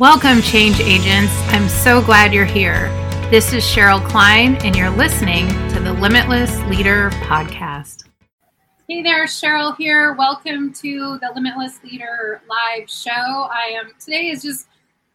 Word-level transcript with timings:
Welcome, 0.00 0.40
change 0.40 0.80
agents. 0.80 1.30
I'm 1.48 1.68
so 1.68 2.00
glad 2.00 2.32
you're 2.32 2.46
here. 2.46 2.88
This 3.30 3.52
is 3.52 3.62
Cheryl 3.62 4.02
Klein, 4.02 4.56
and 4.64 4.74
you're 4.74 4.88
listening 4.88 5.46
to 5.74 5.78
the 5.78 5.92
Limitless 5.92 6.58
Leader 6.70 7.10
Podcast. 7.24 8.08
Hey 8.88 9.02
there, 9.02 9.26
Cheryl 9.26 9.76
here. 9.76 10.14
Welcome 10.14 10.72
to 10.72 11.18
the 11.20 11.30
Limitless 11.34 11.84
Leader 11.84 12.40
live 12.48 12.88
show. 12.88 13.10
I 13.10 13.74
am 13.78 13.92
today 14.02 14.30
is 14.30 14.40
just 14.40 14.68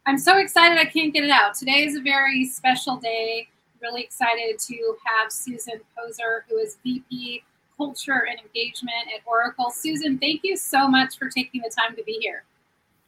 I'm 0.06 0.18
so 0.18 0.38
excited 0.38 0.78
I 0.78 0.84
can't 0.84 1.12
get 1.12 1.24
it 1.24 1.30
out. 1.30 1.54
Today 1.54 1.82
is 1.82 1.96
a 1.96 2.00
very 2.00 2.44
special 2.44 2.96
day. 2.96 3.48
Really 3.82 4.02
excited 4.02 4.60
to 4.68 4.96
have 5.04 5.32
Susan 5.32 5.80
Poser, 5.98 6.44
who 6.48 6.58
is 6.58 6.78
VP 6.84 7.42
Culture 7.76 8.28
and 8.30 8.38
Engagement 8.38 9.08
at 9.12 9.22
Oracle. 9.26 9.72
Susan, 9.72 10.16
thank 10.16 10.42
you 10.44 10.56
so 10.56 10.86
much 10.86 11.18
for 11.18 11.28
taking 11.28 11.62
the 11.62 11.72
time 11.76 11.96
to 11.96 12.04
be 12.04 12.20
here. 12.22 12.44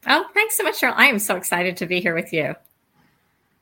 Oh, 0.07 0.25
thanks 0.33 0.57
so 0.57 0.63
much, 0.63 0.79
Cheryl. 0.79 0.93
I 0.95 1.07
am 1.07 1.19
so 1.19 1.35
excited 1.35 1.77
to 1.77 1.85
be 1.85 1.99
here 1.99 2.15
with 2.15 2.31
you. 2.31 2.55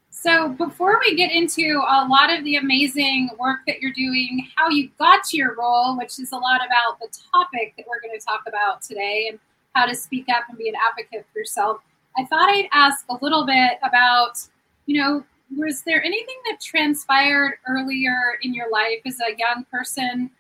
So, 0.10 0.50
before 0.50 1.00
we 1.00 1.16
get 1.16 1.32
into 1.32 1.82
a 1.88 2.08
lot 2.10 2.32
of 2.36 2.44
the 2.44 2.56
amazing 2.56 3.30
work 3.40 3.60
that 3.68 3.82
you're 3.82 3.94
doing, 3.94 4.48
how 4.56 4.70
you 4.70 4.90
got 4.98 5.24
to 5.26 5.38
your 5.38 5.56
role, 5.56 5.98
which 5.98 6.20
is 6.20 6.32
a 6.32 6.38
lot 6.38 6.62
about 6.66 7.00
the 7.00 7.08
topic 7.32 7.76
that 7.78 7.86
we're 7.88 8.02
going 8.02 8.20
to 8.20 8.26
talk 8.26 8.42
about 8.48 8.82
today 8.82 9.28
and 9.30 9.40
how 9.74 9.86
to 9.86 9.96
speak 9.96 10.26
up 10.30 10.44
and 10.50 10.58
be 10.58 10.70
an 10.70 10.76
advocate 10.90 11.26
for 11.32 11.40
yourself, 11.40 11.82
I 12.18 12.26
thought 12.26 12.50
I'd 12.50 12.68
ask 12.74 13.06
a 13.10 13.18
little 13.22 13.46
bit 13.46 13.74
about, 13.84 14.40
you 14.88 15.00
know, 15.02 15.24
was 15.56 15.84
there 15.84 16.04
anything 16.04 16.36
that 16.50 16.60
transpired 16.60 17.60
earlier 17.68 18.18
in 18.42 18.54
your 18.54 18.72
life 18.72 19.00
as 19.06 19.20
a 19.20 19.38
young 19.38 19.66
person 19.72 20.32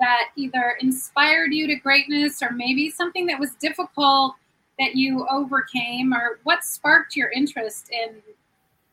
that 0.00 0.30
either 0.36 0.76
inspired 0.80 1.52
you 1.52 1.66
to 1.68 1.76
greatness 1.76 2.42
or 2.42 2.50
maybe 2.50 2.90
something 2.90 3.26
that 3.26 3.38
was 3.38 3.54
difficult 3.54 4.34
that 4.80 4.96
you 4.96 5.26
overcame 5.30 6.12
or 6.12 6.40
what 6.42 6.64
sparked 6.64 7.14
your 7.14 7.30
interest 7.30 7.90
in 7.92 8.16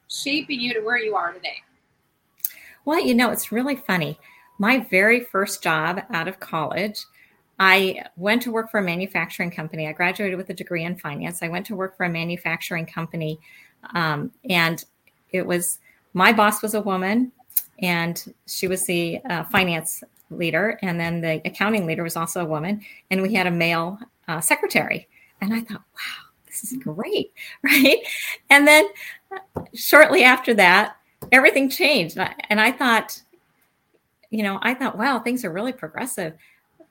shaping 0.09 0.59
you 0.59 0.73
to 0.73 0.81
where 0.81 0.97
you 0.97 1.15
are 1.15 1.31
today? 1.31 1.63
Well, 2.85 2.99
you 2.99 3.15
know, 3.15 3.31
it's 3.31 3.51
really 3.51 3.75
funny. 3.75 4.19
My 4.59 4.79
very 4.91 5.21
first 5.21 5.63
job 5.63 6.01
out 6.11 6.27
of 6.27 6.39
college, 6.39 7.05
I 7.59 8.03
went 8.17 8.41
to 8.43 8.51
work 8.51 8.69
for 8.69 8.79
a 8.79 8.83
manufacturing 8.83 9.49
company. 9.49 9.87
I 9.87 9.93
graduated 9.93 10.37
with 10.37 10.49
a 10.49 10.53
degree 10.53 10.83
in 10.83 10.97
finance. 10.97 11.41
I 11.41 11.47
went 11.47 11.65
to 11.67 11.75
work 11.75 11.97
for 11.97 12.05
a 12.05 12.09
manufacturing 12.09 12.85
company, 12.85 13.39
um, 13.93 14.31
and 14.49 14.83
it 15.31 15.45
was 15.45 15.79
my 16.13 16.31
boss 16.31 16.61
was 16.61 16.73
a 16.73 16.81
woman, 16.81 17.31
and 17.79 18.33
she 18.45 18.67
was 18.67 18.85
the 18.85 19.19
uh, 19.29 19.43
finance 19.45 20.03
leader, 20.29 20.77
and 20.81 20.99
then 20.99 21.21
the 21.21 21.41
accounting 21.45 21.85
leader 21.85 22.03
was 22.03 22.15
also 22.15 22.41
a 22.41 22.45
woman, 22.45 22.81
and 23.09 23.21
we 23.21 23.33
had 23.33 23.47
a 23.47 23.51
male 23.51 23.99
uh, 24.27 24.41
secretary. 24.41 25.07
And 25.41 25.53
I 25.53 25.61
thought, 25.61 25.83
wow, 25.93 26.27
this 26.45 26.63
is 26.63 26.77
great. 26.77 27.33
Right. 27.63 27.99
And 28.49 28.67
then 28.67 28.87
uh, 29.31 29.61
shortly 29.73 30.23
after 30.23 30.53
that, 30.55 30.97
everything 31.31 31.69
changed. 31.69 32.17
And 32.49 32.61
I 32.61 32.71
thought, 32.71 33.21
you 34.29 34.43
know, 34.43 34.59
I 34.61 34.73
thought, 34.73 34.97
wow, 34.97 35.19
things 35.19 35.43
are 35.43 35.51
really 35.51 35.73
progressive. 35.73 36.33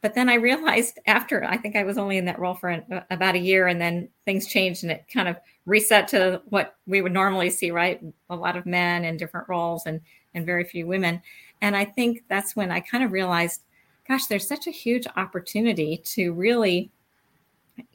But 0.02 0.14
then 0.14 0.28
I 0.28 0.34
realized 0.34 0.98
after, 1.06 1.44
I 1.44 1.56
think 1.56 1.74
I 1.74 1.84
was 1.84 1.98
only 1.98 2.16
in 2.18 2.26
that 2.26 2.38
role 2.38 2.54
for 2.54 2.68
an, 2.68 2.84
uh, 2.92 3.00
about 3.10 3.34
a 3.34 3.40
year, 3.40 3.66
and 3.66 3.80
then 3.80 4.08
things 4.24 4.46
changed 4.46 4.82
and 4.82 4.92
it 4.92 5.04
kind 5.12 5.28
of 5.28 5.36
reset 5.64 6.06
to 6.08 6.42
what 6.50 6.76
we 6.86 7.02
would 7.02 7.12
normally 7.12 7.50
see, 7.50 7.70
right? 7.70 8.00
A 8.30 8.36
lot 8.36 8.56
of 8.56 8.66
men 8.66 9.04
in 9.04 9.16
different 9.16 9.48
roles 9.48 9.86
and, 9.86 10.00
and 10.34 10.46
very 10.46 10.64
few 10.64 10.86
women. 10.86 11.20
And 11.60 11.76
I 11.76 11.84
think 11.84 12.22
that's 12.28 12.54
when 12.54 12.70
I 12.70 12.80
kind 12.80 13.02
of 13.02 13.12
realized, 13.12 13.62
gosh, 14.06 14.26
there's 14.26 14.46
such 14.46 14.66
a 14.66 14.72
huge 14.72 15.06
opportunity 15.16 15.98
to 16.04 16.32
really 16.32 16.90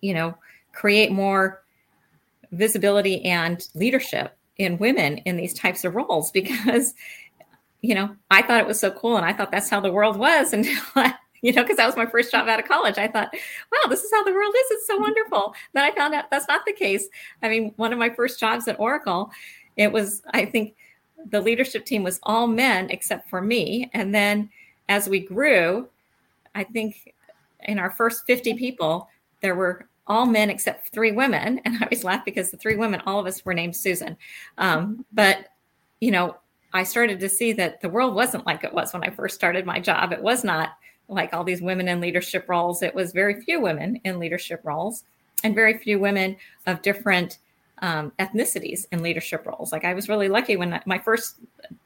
you 0.01 0.13
know, 0.13 0.37
create 0.73 1.11
more 1.11 1.63
visibility 2.51 3.23
and 3.25 3.67
leadership 3.73 4.37
in 4.57 4.77
women 4.77 5.17
in 5.19 5.37
these 5.37 5.53
types 5.53 5.83
of 5.83 5.95
roles 5.95 6.31
because 6.39 6.93
you 7.81 7.95
know 7.95 8.15
i 8.29 8.41
thought 8.41 8.59
it 8.59 8.67
was 8.67 8.79
so 8.79 8.91
cool 8.91 9.17
and 9.17 9.25
i 9.25 9.33
thought 9.33 9.51
that's 9.51 9.69
how 9.69 9.79
the 9.79 9.91
world 9.91 10.17
was 10.17 10.53
until 10.53 10.81
I, 10.95 11.13
you 11.41 11.51
know 11.53 11.63
because 11.63 11.77
that 11.77 11.87
was 11.87 11.95
my 11.95 12.05
first 12.05 12.31
job 12.31 12.47
out 12.47 12.59
of 12.59 12.67
college. 12.67 12.97
I 12.97 13.07
thought 13.07 13.33
wow 13.33 13.89
this 13.89 14.03
is 14.03 14.11
how 14.11 14.23
the 14.23 14.31
world 14.31 14.53
is. 14.55 14.71
It's 14.71 14.87
so 14.87 14.97
wonderful. 14.97 15.55
Then 15.73 15.83
i 15.83 15.95
found 15.95 16.13
out 16.13 16.29
that's 16.29 16.47
not 16.47 16.65
the 16.65 16.73
case. 16.73 17.07
I 17.41 17.49
mean 17.49 17.73
one 17.77 17.91
of 17.91 17.99
my 17.99 18.09
first 18.09 18.39
jobs 18.39 18.67
at 18.67 18.79
oracle 18.79 19.31
it 19.77 19.91
was 19.91 20.21
i 20.33 20.45
think 20.45 20.75
the 21.29 21.41
leadership 21.41 21.85
team 21.85 22.03
was 22.03 22.19
all 22.23 22.47
men 22.47 22.89
except 22.89 23.29
for 23.29 23.41
me. 23.41 23.89
And 23.93 24.13
then 24.13 24.49
as 24.89 25.09
we 25.09 25.19
grew 25.19 25.87
i 26.53 26.63
think 26.63 27.15
in 27.63 27.79
our 27.79 27.91
first 27.91 28.25
50 28.27 28.53
people 28.55 29.09
there 29.41 29.55
were 29.55 29.87
all 30.07 30.25
men 30.25 30.49
except 30.49 30.89
three 30.89 31.11
women. 31.11 31.59
And 31.65 31.75
I 31.75 31.85
always 31.85 32.03
laugh 32.03 32.25
because 32.25 32.51
the 32.51 32.57
three 32.57 32.75
women, 32.75 33.01
all 33.05 33.19
of 33.19 33.27
us 33.27 33.45
were 33.45 33.53
named 33.53 33.75
Susan. 33.75 34.17
Um, 34.57 35.05
but, 35.13 35.47
you 35.99 36.11
know, 36.11 36.37
I 36.73 36.83
started 36.83 37.19
to 37.19 37.29
see 37.29 37.53
that 37.53 37.81
the 37.81 37.89
world 37.89 38.15
wasn't 38.15 38.45
like 38.45 38.63
it 38.63 38.73
was 38.73 38.93
when 38.93 39.03
I 39.03 39.09
first 39.09 39.35
started 39.35 39.65
my 39.65 39.79
job. 39.79 40.11
It 40.11 40.21
was 40.21 40.43
not 40.43 40.69
like 41.07 41.33
all 41.33 41.43
these 41.43 41.61
women 41.61 41.87
in 41.87 41.99
leadership 41.99 42.45
roles. 42.47 42.81
It 42.81 42.95
was 42.95 43.11
very 43.11 43.41
few 43.41 43.59
women 43.59 43.99
in 44.03 44.19
leadership 44.19 44.61
roles 44.63 45.03
and 45.43 45.55
very 45.55 45.77
few 45.77 45.99
women 45.99 46.37
of 46.67 46.81
different 46.81 47.39
um, 47.81 48.11
ethnicities 48.19 48.85
in 48.91 49.01
leadership 49.01 49.45
roles. 49.45 49.71
Like 49.71 49.83
I 49.83 49.93
was 49.93 50.07
really 50.07 50.29
lucky 50.29 50.55
when 50.55 50.79
my 50.85 50.99
first 50.99 51.37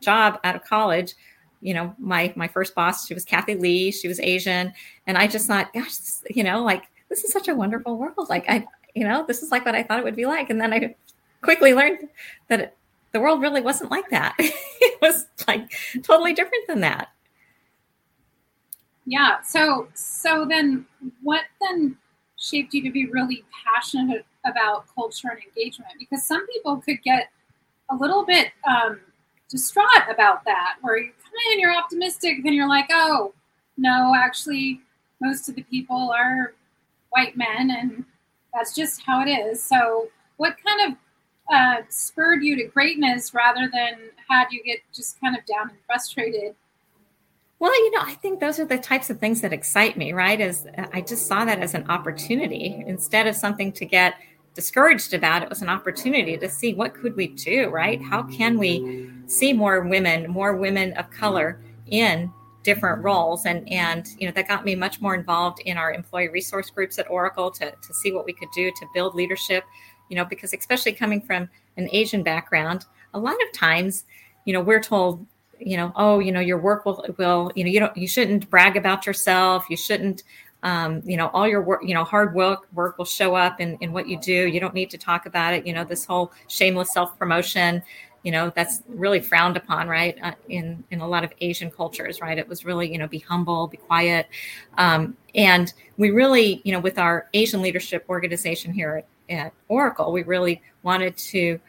job 0.02 0.40
out 0.44 0.56
of 0.56 0.64
college, 0.64 1.16
you 1.62 1.74
know, 1.74 1.96
my 1.98 2.34
my 2.36 2.48
first 2.48 2.76
boss, 2.76 3.08
she 3.08 3.14
was 3.14 3.26
Kathy 3.26 3.56
Lee, 3.56 3.92
she 3.92 4.08
was 4.08 4.20
Asian, 4.20 4.74
and 5.08 5.18
I 5.18 5.26
just 5.26 5.48
thought, 5.48 5.74
gosh, 5.74 5.96
you 6.30 6.44
know, 6.44 6.64
like 6.64 6.84
this 7.16 7.24
is 7.24 7.32
such 7.32 7.48
a 7.48 7.56
wonderful 7.56 7.98
world. 7.98 8.28
Like 8.30 8.46
I, 8.50 8.68
you 8.94 9.08
know, 9.08 9.26
this 9.26 9.42
is 9.42 9.50
like 9.50 9.66
what 9.66 9.74
I 9.74 9.84
thought 9.84 10.00
it 10.00 10.04
would 10.04 10.18
be 10.18 10.26
like. 10.26 10.50
And 10.50 10.60
then 10.60 10.74
I 10.74 10.96
quickly 11.42 11.74
learned 11.74 12.10
that 12.50 12.60
it, 12.60 12.78
the 13.14 13.22
world 13.22 13.42
really 13.42 13.62
wasn't 13.62 13.90
like 13.90 14.10
that. 14.10 14.36
it 14.40 15.02
was 15.02 15.26
like 15.48 15.72
totally 16.04 16.34
different 16.34 16.68
than 16.68 16.82
that. 16.82 17.08
Yeah. 19.06 19.42
So, 19.44 19.88
so 19.94 20.46
then 20.46 20.86
what 21.24 21.44
then 21.62 21.96
shaped 22.38 22.74
you 22.74 22.84
to 22.84 22.92
be 22.92 23.06
really 23.06 23.46
passionate 23.66 24.26
about 24.46 24.86
culture 24.94 25.30
and 25.30 25.40
engagement? 25.42 25.92
Because 25.98 26.26
some 26.26 26.46
people 26.48 26.78
could 26.78 27.02
get 27.02 27.30
a 27.92 27.96
little 27.96 28.26
bit 28.26 28.50
um, 28.68 29.00
distraught 29.50 29.88
about 30.12 30.44
that, 30.44 30.76
where 30.82 30.98
you 30.98 31.12
come 31.24 31.54
in, 31.54 31.62
you're 31.62 31.76
optimistic, 31.78 32.40
then 32.44 32.52
you're 32.52 32.68
like, 32.68 32.88
oh, 32.92 33.34
no, 33.78 34.14
actually, 34.18 34.82
most 35.22 35.48
of 35.48 35.56
the 35.56 35.64
people 35.64 36.12
are 36.12 36.54
white 37.16 37.38
men, 37.38 37.72
and 37.72 38.06
that's 38.54 38.76
just 38.76 39.02
how 39.02 39.22
it 39.22 39.30
is. 39.30 39.64
So, 39.64 40.10
what 40.38 40.56
kind 40.66 40.92
of 40.92 40.98
uh, 41.54 41.82
spurred 41.90 42.44
you 42.44 42.56
to 42.58 42.66
greatness 42.66 43.34
rather 43.34 43.70
than 43.72 43.94
had 44.30 44.48
you 44.52 44.64
get 44.64 44.80
just 44.94 45.20
kind 45.22 45.38
of 45.38 45.46
down 45.46 45.70
and 45.70 45.80
frustrated? 45.86 46.56
Well, 47.60 47.74
you 47.74 47.92
know, 47.92 48.02
I 48.02 48.16
think 48.16 48.40
those 48.40 48.60
are 48.60 48.66
the 48.66 48.78
types 48.78 49.10
of 49.10 49.20
things 49.20 49.42
that 49.42 49.54
excite 49.54 49.96
me, 49.98 50.12
right? 50.12 50.40
Is 50.42 50.68
I 50.92 51.02
just 51.02 51.28
saw 51.28 51.46
that 51.46 51.60
as 51.60 51.74
an 51.74 51.90
opportunity 51.90 52.84
instead 52.86 53.28
of 53.28 53.36
something 53.36 53.72
to 53.74 53.86
get 53.86 54.16
discouraged 54.56 55.14
about. 55.14 55.44
It 55.44 55.50
was 55.50 55.62
an 55.62 55.70
opportunity 55.70 56.38
to 56.38 56.50
see 56.50 56.74
what 56.74 56.94
could 56.94 57.16
we 57.16 57.28
do, 57.28 57.68
right? 57.70 58.02
How 58.02 58.24
can 58.24 58.58
we 58.58 59.10
see 59.28 59.54
more 59.54 59.82
women, 59.82 60.30
more 60.32 60.56
women 60.56 60.94
of 60.94 61.10
color 61.12 61.62
in 61.88 62.32
different 62.66 63.04
roles. 63.04 63.46
And 63.46 63.72
and 63.72 64.08
you 64.20 64.28
know 64.28 64.34
that 64.34 64.48
got 64.48 64.66
me 64.66 64.76
much 64.76 65.00
more 65.00 65.16
involved 65.16 65.62
in 65.62 65.78
our 65.78 65.94
employee 65.94 66.30
resource 66.30 66.70
groups 66.70 67.00
at 67.00 67.10
oracle 67.10 67.50
to, 67.52 67.72
to 67.72 67.94
see 67.94 68.12
what 68.12 68.26
we 68.26 68.34
could 68.34 68.50
do 68.54 68.72
to 68.72 68.86
build 68.94 69.16
leadership 69.16 69.64
you 70.10 70.16
know 70.16 70.26
because 70.26 70.54
especially 70.54 70.94
coming 70.94 71.20
from 71.20 71.50
an 71.78 71.90
asian 71.92 72.22
background 72.22 72.86
a 73.16 73.20
lot 73.20 73.34
of 73.34 73.52
times 73.52 74.06
you 74.46 74.54
know 74.54 74.62
we're 74.62 74.82
told 74.82 75.26
you 75.60 75.78
know 75.78 75.92
oh 75.96 76.20
you 76.20 76.32
know 76.32 76.40
your 76.40 76.58
work 76.58 76.86
will 76.86 77.06
will 77.18 77.52
you 77.56 77.64
know 77.64 77.70
you 77.70 77.80
don't 77.80 77.96
you 77.96 78.08
shouldn't 78.08 78.50
brag 78.50 78.78
about 78.78 79.06
yourself. 79.06 79.66
You 79.70 79.78
shouldn't 79.78 80.24
um, 80.64 81.02
you 81.06 81.18
know 81.18 81.30
all 81.34 81.48
your 81.48 81.62
work 81.62 81.82
you 81.84 81.94
know 81.94 82.04
hard 82.04 82.34
work 82.34 82.68
work 82.74 82.98
will 82.98 83.06
show 83.06 83.36
up 83.36 83.60
in, 83.60 83.78
in 83.82 83.92
what 83.92 84.08
you 84.08 84.20
do. 84.20 84.48
You 84.48 84.60
don't 84.60 84.74
need 84.74 84.90
to 84.92 84.98
talk 84.98 85.26
about 85.26 85.54
it. 85.54 85.66
You 85.66 85.74
know 85.74 85.84
this 85.84 86.06
whole 86.06 86.32
shameless 86.48 86.94
self 86.94 87.18
promotion 87.18 87.84
you 88.26 88.32
know 88.32 88.52
that's 88.56 88.82
really 88.90 89.22
frowned 89.22 89.56
upon 89.56 89.88
right 89.88 90.18
uh, 90.22 90.34
in 90.50 90.84
in 90.90 91.00
a 91.00 91.08
lot 91.08 91.24
of 91.24 91.32
asian 91.40 91.72
cultures 91.72 92.20
right? 92.20 92.38
It 92.38 92.50
was 92.50 92.66
really 92.66 92.92
you 92.92 92.98
know 92.98 93.08
be 93.08 93.20
humble 93.20 93.68
be 93.68 93.78
quiet. 93.78 94.28
Um, 94.78 95.16
and 95.36 95.72
we 95.98 96.10
really 96.10 96.62
you 96.66 96.74
know 96.74 96.80
with 96.80 96.98
our 96.98 97.30
asian 97.34 97.62
leadership 97.62 98.04
organization 98.10 98.74
here 98.74 99.04
at, 99.30 99.38
at 99.38 99.54
oracle 99.70 100.12
we 100.12 100.24
really 100.24 100.62
wanted 100.84 101.16
to 101.18 101.60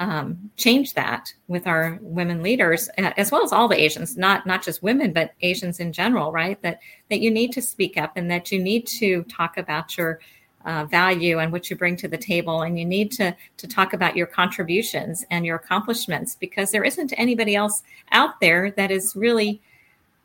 um, 0.00 0.50
change 0.56 0.94
that 0.94 1.32
with 1.46 1.66
our 1.66 1.98
women 2.00 2.42
leaders 2.42 2.88
as 2.96 3.30
well 3.30 3.44
as 3.44 3.52
all 3.52 3.68
the 3.68 3.80
asians 3.80 4.16
not 4.16 4.46
not 4.46 4.64
just 4.64 4.82
women 4.82 5.12
but 5.12 5.32
asians 5.42 5.78
in 5.78 5.92
general 5.92 6.32
right? 6.32 6.60
That 6.62 6.80
that 7.10 7.20
you 7.20 7.30
need 7.30 7.52
to 7.52 7.62
speak 7.62 7.98
up 7.98 8.12
and 8.16 8.30
that 8.30 8.50
you 8.50 8.60
need 8.62 8.86
to 8.98 9.22
talk 9.24 9.58
about 9.58 9.96
your 9.98 10.20
uh, 10.64 10.84
value 10.86 11.38
and 11.38 11.52
what 11.52 11.70
you 11.70 11.76
bring 11.76 11.96
to 11.96 12.08
the 12.08 12.18
table 12.18 12.62
and 12.62 12.78
you 12.78 12.84
need 12.84 13.10
to 13.12 13.34
to 13.56 13.66
talk 13.66 13.92
about 13.92 14.16
your 14.16 14.26
contributions 14.26 15.24
and 15.30 15.44
your 15.44 15.56
accomplishments 15.56 16.36
because 16.38 16.70
there 16.70 16.84
isn't 16.84 17.12
anybody 17.16 17.54
else 17.54 17.82
out 18.12 18.40
there 18.40 18.70
that 18.72 18.90
is 18.90 19.16
really 19.16 19.60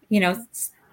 you 0.10 0.20
know 0.20 0.46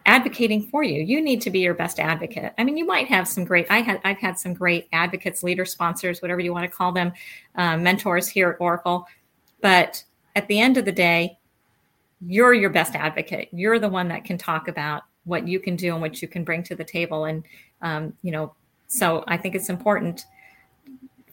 advocating 0.06 0.62
for 0.62 0.82
you. 0.82 1.02
You 1.02 1.20
need 1.22 1.40
to 1.42 1.50
be 1.50 1.60
your 1.60 1.74
best 1.74 1.98
advocate. 1.98 2.52
I 2.58 2.64
mean, 2.64 2.76
you 2.76 2.86
might 2.86 3.08
have 3.08 3.26
some 3.26 3.44
great. 3.44 3.66
I 3.70 3.80
had 3.80 4.00
I've 4.04 4.18
had 4.18 4.38
some 4.38 4.54
great 4.54 4.88
advocates, 4.92 5.42
leader 5.42 5.64
sponsors, 5.64 6.20
whatever 6.20 6.40
you 6.40 6.52
want 6.52 6.70
to 6.70 6.76
call 6.76 6.92
them, 6.92 7.12
uh, 7.56 7.76
mentors 7.76 8.28
here 8.28 8.50
at 8.50 8.56
Oracle. 8.60 9.06
But 9.60 10.04
at 10.36 10.46
the 10.48 10.60
end 10.60 10.76
of 10.76 10.84
the 10.84 10.92
day, 10.92 11.38
you're 12.26 12.54
your 12.54 12.70
best 12.70 12.94
advocate. 12.94 13.48
You're 13.52 13.78
the 13.78 13.88
one 13.88 14.08
that 14.08 14.24
can 14.24 14.36
talk 14.36 14.68
about 14.68 15.04
what 15.24 15.48
you 15.48 15.58
can 15.58 15.74
do 15.74 15.92
and 15.92 16.02
what 16.02 16.20
you 16.20 16.28
can 16.28 16.44
bring 16.44 16.62
to 16.64 16.74
the 16.74 16.84
table. 16.84 17.24
And 17.24 17.44
um, 17.80 18.12
you 18.22 18.32
know, 18.32 18.54
so 18.86 19.24
I 19.26 19.36
think 19.36 19.54
it's 19.54 19.68
important 19.68 20.26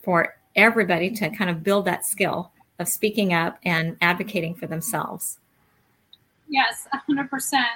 for 0.04 0.36
everybody 0.56 1.12
to 1.12 1.30
kind 1.30 1.50
of 1.50 1.64
build 1.64 1.86
that 1.86 2.06
skill 2.06 2.52
of 2.80 2.88
speaking 2.88 3.34
up 3.34 3.60
and 3.64 3.96
advocating 4.02 4.56
for 4.56 4.68
themselves. 4.68 5.40
Yes, 6.50 6.88
100%. 7.10 7.30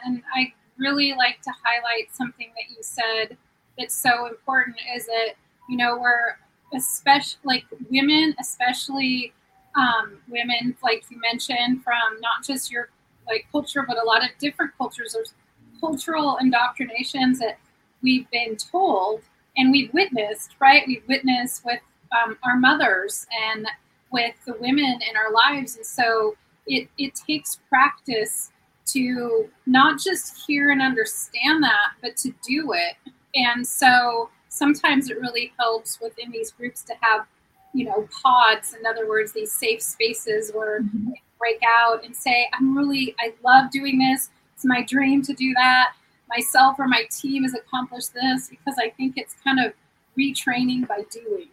And 0.06 0.22
I 0.36 0.54
really 0.78 1.14
like 1.14 1.42
to 1.44 1.52
highlight 1.64 2.14
something 2.14 2.52
that 2.56 2.76
you 2.76 2.78
said 2.82 3.38
that's 3.78 3.96
so 3.96 4.28
important 4.28 4.78
is 4.96 5.06
that, 5.06 5.34
you 5.70 5.78
know, 5.78 5.98
we're 5.98 6.38
especially 6.74 7.40
like 7.44 7.66
women, 7.90 8.36
especially 8.40 9.34
um, 9.76 10.18
women, 10.28 10.76
like 10.84 11.04
you 11.10 11.20
mentioned, 11.20 11.84
from 11.84 12.20
not 12.20 12.44
just 12.44 12.72
your 12.72 12.90
like 13.28 13.46
culture, 13.52 13.84
but 13.88 13.98
a 13.98 14.06
lot 14.06 14.24
of 14.24 14.30
different 14.40 14.72
cultures. 14.78 15.14
There's 15.14 15.34
cultural 15.80 16.38
indoctrinations 16.38 17.40
that 17.40 17.60
we've 18.02 18.30
been 18.32 18.56
told 18.56 19.22
and 19.58 19.72
we've 19.72 19.94
witnessed, 19.94 20.52
right? 20.60 20.84
We've 20.88 21.04
witnessed 21.08 21.66
with 21.66 21.80
um, 22.12 22.38
our 22.44 22.58
mothers 22.58 23.26
and 23.52 23.68
with 24.12 24.36
the 24.46 24.54
women 24.60 25.00
in 25.10 25.18
our 25.18 25.32
lives. 25.32 25.76
And 25.76 25.86
so 25.86 26.36
it, 26.68 26.88
it 26.98 27.16
takes 27.16 27.60
practice 27.70 28.52
to 28.88 29.50
not 29.66 30.00
just 30.00 30.46
hear 30.46 30.72
and 30.72 30.82
understand 30.82 31.64
that, 31.64 31.94
but 32.02 32.16
to 32.18 32.34
do 32.48 32.74
it. 32.74 32.96
And 33.34 33.66
so 33.66 34.30
sometimes 34.50 35.10
it 35.10 35.20
really 35.20 35.54
helps 35.60 36.00
within 36.00 36.32
these 36.32 36.52
groups 36.52 36.82
to 36.84 36.94
have, 37.02 37.26
you 37.74 37.86
know, 37.86 38.08
pods, 38.24 38.74
in 38.74 38.86
other 38.86 39.08
words, 39.08 39.34
these 39.34 39.52
safe 39.52 39.82
spaces 39.82 40.52
where 40.54 40.82
mm-hmm. 40.82 41.12
break 41.40 41.60
out 41.68 42.06
and 42.06 42.16
say, 42.16 42.48
I'm 42.54 42.78
really, 42.78 43.16
I 43.20 43.34
love 43.44 43.72
doing 43.72 44.00
this. 44.00 44.30
It's 44.54 44.66
my 44.66 44.84
dream 44.84 45.22
to 45.24 45.34
do 45.34 45.54
that. 45.56 45.94
Myself 46.36 46.78
or 46.80 46.88
my 46.88 47.04
team 47.10 47.44
has 47.44 47.54
accomplished 47.54 48.14
this 48.14 48.50
because 48.50 48.76
I 48.80 48.90
think 48.92 49.18
it's 49.18 49.36
kind 49.44 49.60
of 49.60 49.74
retraining 50.18 50.88
by 50.88 51.02
doing. 51.12 51.50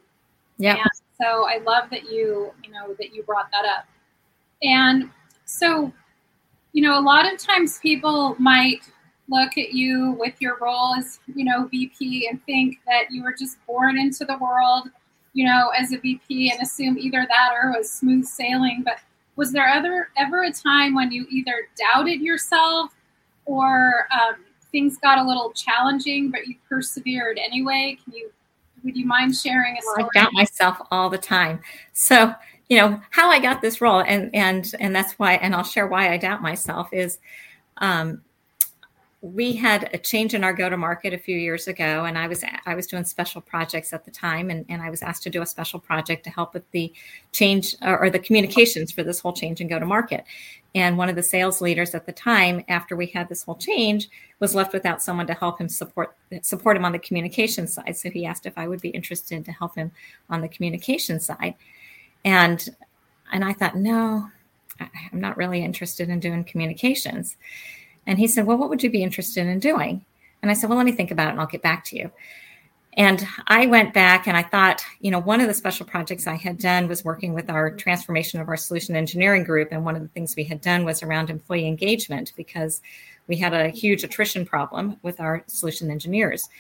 Yeah. 0.59 0.85
so 1.21 1.47
I 1.49 1.59
love 1.59 1.91
that 1.91 2.05
you, 2.05 2.53
you 2.63 2.71
know, 2.71 2.95
that 2.99 3.15
you 3.15 3.23
brought 3.23 3.51
that 3.53 3.65
up. 3.65 3.87
And 4.63 5.11
so 5.45 5.93
you 6.73 6.83
know, 6.83 6.99
a 6.99 7.01
lot 7.01 7.31
of 7.31 7.39
times 7.39 7.79
people 7.79 8.35
might 8.39 8.81
look 9.29 9.57
at 9.57 9.73
you 9.73 10.17
with 10.19 10.35
your 10.41 10.59
role 10.61 10.95
as, 10.95 11.21
you 11.35 11.45
know, 11.45 11.67
VP 11.69 12.29
and 12.29 12.43
think 12.45 12.79
that 12.87 13.11
you 13.11 13.23
were 13.23 13.35
just 13.39 13.59
born 13.67 13.99
into 13.99 14.25
the 14.25 14.37
world, 14.39 14.89
you 15.35 15.45
know, 15.45 15.71
as 15.79 15.93
a 15.93 15.99
VP 15.99 16.51
and 16.51 16.61
assume 16.63 16.99
either 16.99 17.27
that 17.29 17.51
or 17.55 17.71
it 17.71 17.79
was 17.79 17.91
smooth 17.91 18.25
sailing. 18.25 18.83
But 18.85 18.99
was 19.37 19.53
there 19.53 19.69
ever 19.69 20.09
ever 20.17 20.45
a 20.45 20.53
time 20.53 20.95
when 20.95 21.13
you 21.13 21.27
either 21.31 21.69
doubted 21.79 22.21
yourself 22.21 22.91
or 23.45 24.09
um, 24.13 24.37
things 24.73 24.97
got 24.99 25.19
a 25.19 25.23
little 25.23 25.53
challenging, 25.53 26.31
but 26.31 26.47
you 26.47 26.57
persevered 26.69 27.39
anyway? 27.39 27.97
Can 28.03 28.15
you 28.15 28.31
would 28.83 28.97
you 28.97 29.07
mind 29.07 29.37
sharing 29.37 29.77
a 29.79 29.83
story? 29.83 30.09
I 30.17 30.21
doubt 30.21 30.33
myself 30.33 30.79
all 30.91 31.09
the 31.09 31.19
time. 31.19 31.61
So 31.93 32.35
you 32.69 32.79
know 32.79 33.01
how 33.11 33.31
I 33.31 33.39
got 33.39 33.61
this 33.61 33.81
role, 33.81 34.01
and 34.01 34.35
and 34.35 34.73
and 34.81 34.97
that's 34.97 35.13
why, 35.19 35.35
and 35.35 35.55
I'll 35.55 35.63
share 35.63 35.87
why 35.87 36.13
I 36.13 36.17
doubt 36.17 36.43
myself 36.43 36.89
is. 36.93 37.19
Um, 37.79 38.23
we 39.23 39.53
had 39.53 39.89
a 39.95 39.99
change 39.99 40.35
in 40.35 40.43
our 40.43 40.53
go 40.53 40.69
to 40.69 40.77
market 40.77 41.15
a 41.15 41.19
few 41.19 41.37
years 41.37 41.69
ago 41.69 42.05
and 42.05 42.19
i 42.19 42.27
was 42.27 42.45
i 42.67 42.75
was 42.75 42.89
doing 42.89 43.05
special 43.05 43.41
projects 43.41 43.93
at 43.93 44.05
the 44.05 44.11
time 44.11 44.51
and, 44.51 44.67
and 44.69 44.83
i 44.83 44.91
was 44.91 45.01
asked 45.01 45.23
to 45.23 45.31
do 45.31 45.43
a 45.43 45.47
special 45.47 45.79
project 45.79 46.25
to 46.25 46.31
help 46.31 46.53
with 46.53 46.69
the 46.73 46.93
change 47.31 47.77
or, 47.83 48.03
or 48.03 48.11
the 48.11 48.19
communications 48.19 48.91
for 48.91 49.05
this 49.05 49.21
whole 49.21 49.33
change 49.33 49.61
in 49.61 49.69
go 49.69 49.79
to 49.79 49.87
market 49.87 50.25
and 50.75 50.97
one 50.97 51.09
of 51.09 51.17
the 51.17 51.23
sales 51.23 51.61
leaders 51.61 51.95
at 51.95 52.07
the 52.07 52.13
time 52.13 52.65
after 52.69 52.97
we 52.97 53.07
had 53.07 53.29
this 53.29 53.43
whole 53.43 53.57
change 53.57 54.09
was 54.41 54.55
left 54.55 54.73
without 54.73 55.03
someone 55.03 55.27
to 55.27 55.35
help 55.35 55.61
him 55.61 55.69
support 55.69 56.17
support 56.41 56.77
him 56.77 56.85
on 56.85 56.93
the 56.93 56.99
communication 56.99 57.67
side. 57.67 57.97
So 57.97 58.11
he 58.11 58.25
asked 58.25 58.47
if 58.47 58.57
i 58.57 58.67
would 58.67 58.81
be 58.81 58.89
interested 58.89 59.45
to 59.45 59.53
help 59.53 59.77
him 59.77 59.93
on 60.31 60.41
the 60.41 60.49
communication 60.49 61.21
side. 61.21 61.55
And 62.25 62.67
and 63.33 63.45
I 63.45 63.53
thought, 63.53 63.77
no, 63.77 64.29
I'm 64.81 65.21
not 65.21 65.37
really 65.37 65.63
interested 65.63 66.09
in 66.09 66.21
doing 66.21 66.45
communications. 66.45 67.37
And 68.07 68.19
he 68.19 68.27
said, 68.27 68.47
well, 68.47 68.59
what 68.59 68.69
would 68.69 68.83
you 68.83 68.91
be 68.91 69.03
interested 69.03 69.47
in 69.47 69.59
doing? 69.59 70.05
And 70.43 70.51
I 70.51 70.55
said, 70.55 70.69
well, 70.69 70.77
let 70.77 70.87
me 70.87 70.93
think 70.93 71.11
about 71.11 71.29
it 71.29 71.31
and 71.33 71.41
I'll 71.41 71.47
get 71.47 71.63
back 71.63 71.85
to 71.87 71.97
you. 71.97 72.11
And 72.95 73.27
I 73.47 73.67
went 73.67 73.95
back 73.95 74.27
and 74.27 74.37
I 74.37 74.43
thought, 74.43 74.85
you 75.01 75.11
know, 75.11 75.19
one 75.19 75.41
of 75.41 75.49
the 75.49 75.55
special 75.55 75.87
projects 75.87 76.27
I 76.27 76.35
had 76.35 76.59
done 76.59 76.89
was 76.89 77.05
working 77.05 77.33
with 77.33 77.49
our 77.49 77.71
transformation 77.71 78.39
of 78.39 78.49
our 78.49 78.57
solution 78.57 78.97
engineering 78.97 79.45
group. 79.45 79.69
And 79.73 79.85
one 79.85 79.97
of 79.97 80.03
the 80.03 80.09
things 80.09 80.37
we 80.37 80.45
had 80.45 80.61
done 80.61 80.85
was 80.85 81.03
around 81.03 81.31
employee 81.31 81.67
engagement 81.67 82.33
because 82.37 82.83
we 83.29 83.37
had 83.37 83.55
a 83.55 83.69
huge 83.69 84.05
attrition 84.05 84.45
problem 84.45 84.99
with 85.03 85.21
our 85.21 85.43
solution 85.47 85.91
engineers. 85.91 86.51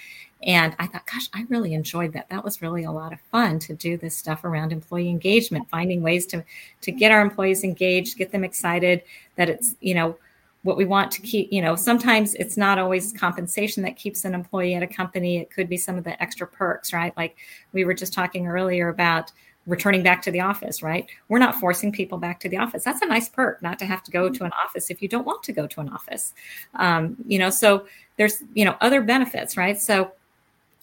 And 0.43 0.75
I 0.79 0.87
thought, 0.87 1.07
gosh, 1.07 1.29
I 1.35 1.45
really 1.51 1.75
enjoyed 1.75 2.15
that. 2.15 2.31
That 2.31 2.45
was 2.45 2.63
really 2.63 2.85
a 2.85 2.91
lot 2.91 3.13
of 3.13 3.21
fun 3.21 3.59
to 3.61 3.75
do 3.75 3.97
this 3.97 4.17
stuff 4.17 4.43
around 4.43 4.73
employee 4.73 5.11
engagement, 5.11 5.69
finding 5.69 6.03
ways 6.03 6.27
to 6.27 6.45
to 6.81 6.93
get 6.93 7.13
our 7.13 7.21
employees 7.21 7.63
engaged, 7.63 8.17
get 8.17 8.33
them 8.33 8.43
excited 8.43 9.03
that 9.37 9.49
it's, 9.49 9.77
you 9.81 9.95
know, 9.95 10.17
what 10.63 10.77
we 10.77 10.85
want 10.85 11.11
to 11.11 11.21
keep, 11.23 11.53
you 11.53 11.61
know, 11.61 11.75
sometimes 11.75 12.35
it's 12.35 12.57
not 12.57 12.79
always 12.79 13.13
compensation 13.13 13.83
that 13.83 13.97
keeps 13.97 14.25
an 14.25 14.35
employee 14.35 14.75
at 14.75 14.83
a 14.83 14.87
company. 14.87 15.39
It 15.39 15.51
could 15.51 15.69
be 15.69 15.77
some 15.77 15.99
of 15.99 16.05
the 16.05 16.21
extra 16.23 16.47
perks, 16.47 16.93
right? 16.93 17.17
Like 17.17 17.37
we 17.73 17.85
were 17.85 17.95
just 17.95 18.13
talking 18.13 18.47
earlier 18.47 18.89
about 18.89 19.33
returning 19.67 20.03
back 20.03 20.23
to 20.23 20.31
the 20.31 20.41
office, 20.41 20.83
right? 20.83 21.09
We're 21.29 21.39
not 21.39 21.57
forcing 21.57 21.93
people 21.93 22.19
back 22.19 22.41
to 22.41 22.49
the 22.49 22.59
office. 22.59 22.85
That's 22.85 23.03
a 23.03 23.07
nice 23.07 23.29
perk, 23.29 23.63
not 23.63 23.79
to 23.81 23.87
have 23.87 24.03
to 24.05 24.11
go 24.11 24.29
to 24.29 24.45
an 24.45 24.53
office 24.53 24.91
if 24.91 25.03
you 25.03 25.09
don't 25.09 25.27
want 25.27 25.43
to 25.45 25.53
go 25.53 25.67
to 25.67 25.81
an 25.81 25.89
office. 25.89 26.35
Um, 26.75 27.17
you 27.27 27.39
know, 27.39 27.51
so 27.51 27.87
there's, 28.17 28.43
you 28.55 28.65
know, 28.65 28.77
other 28.81 29.03
benefits, 29.03 29.57
right? 29.57 29.79
So 29.81 30.13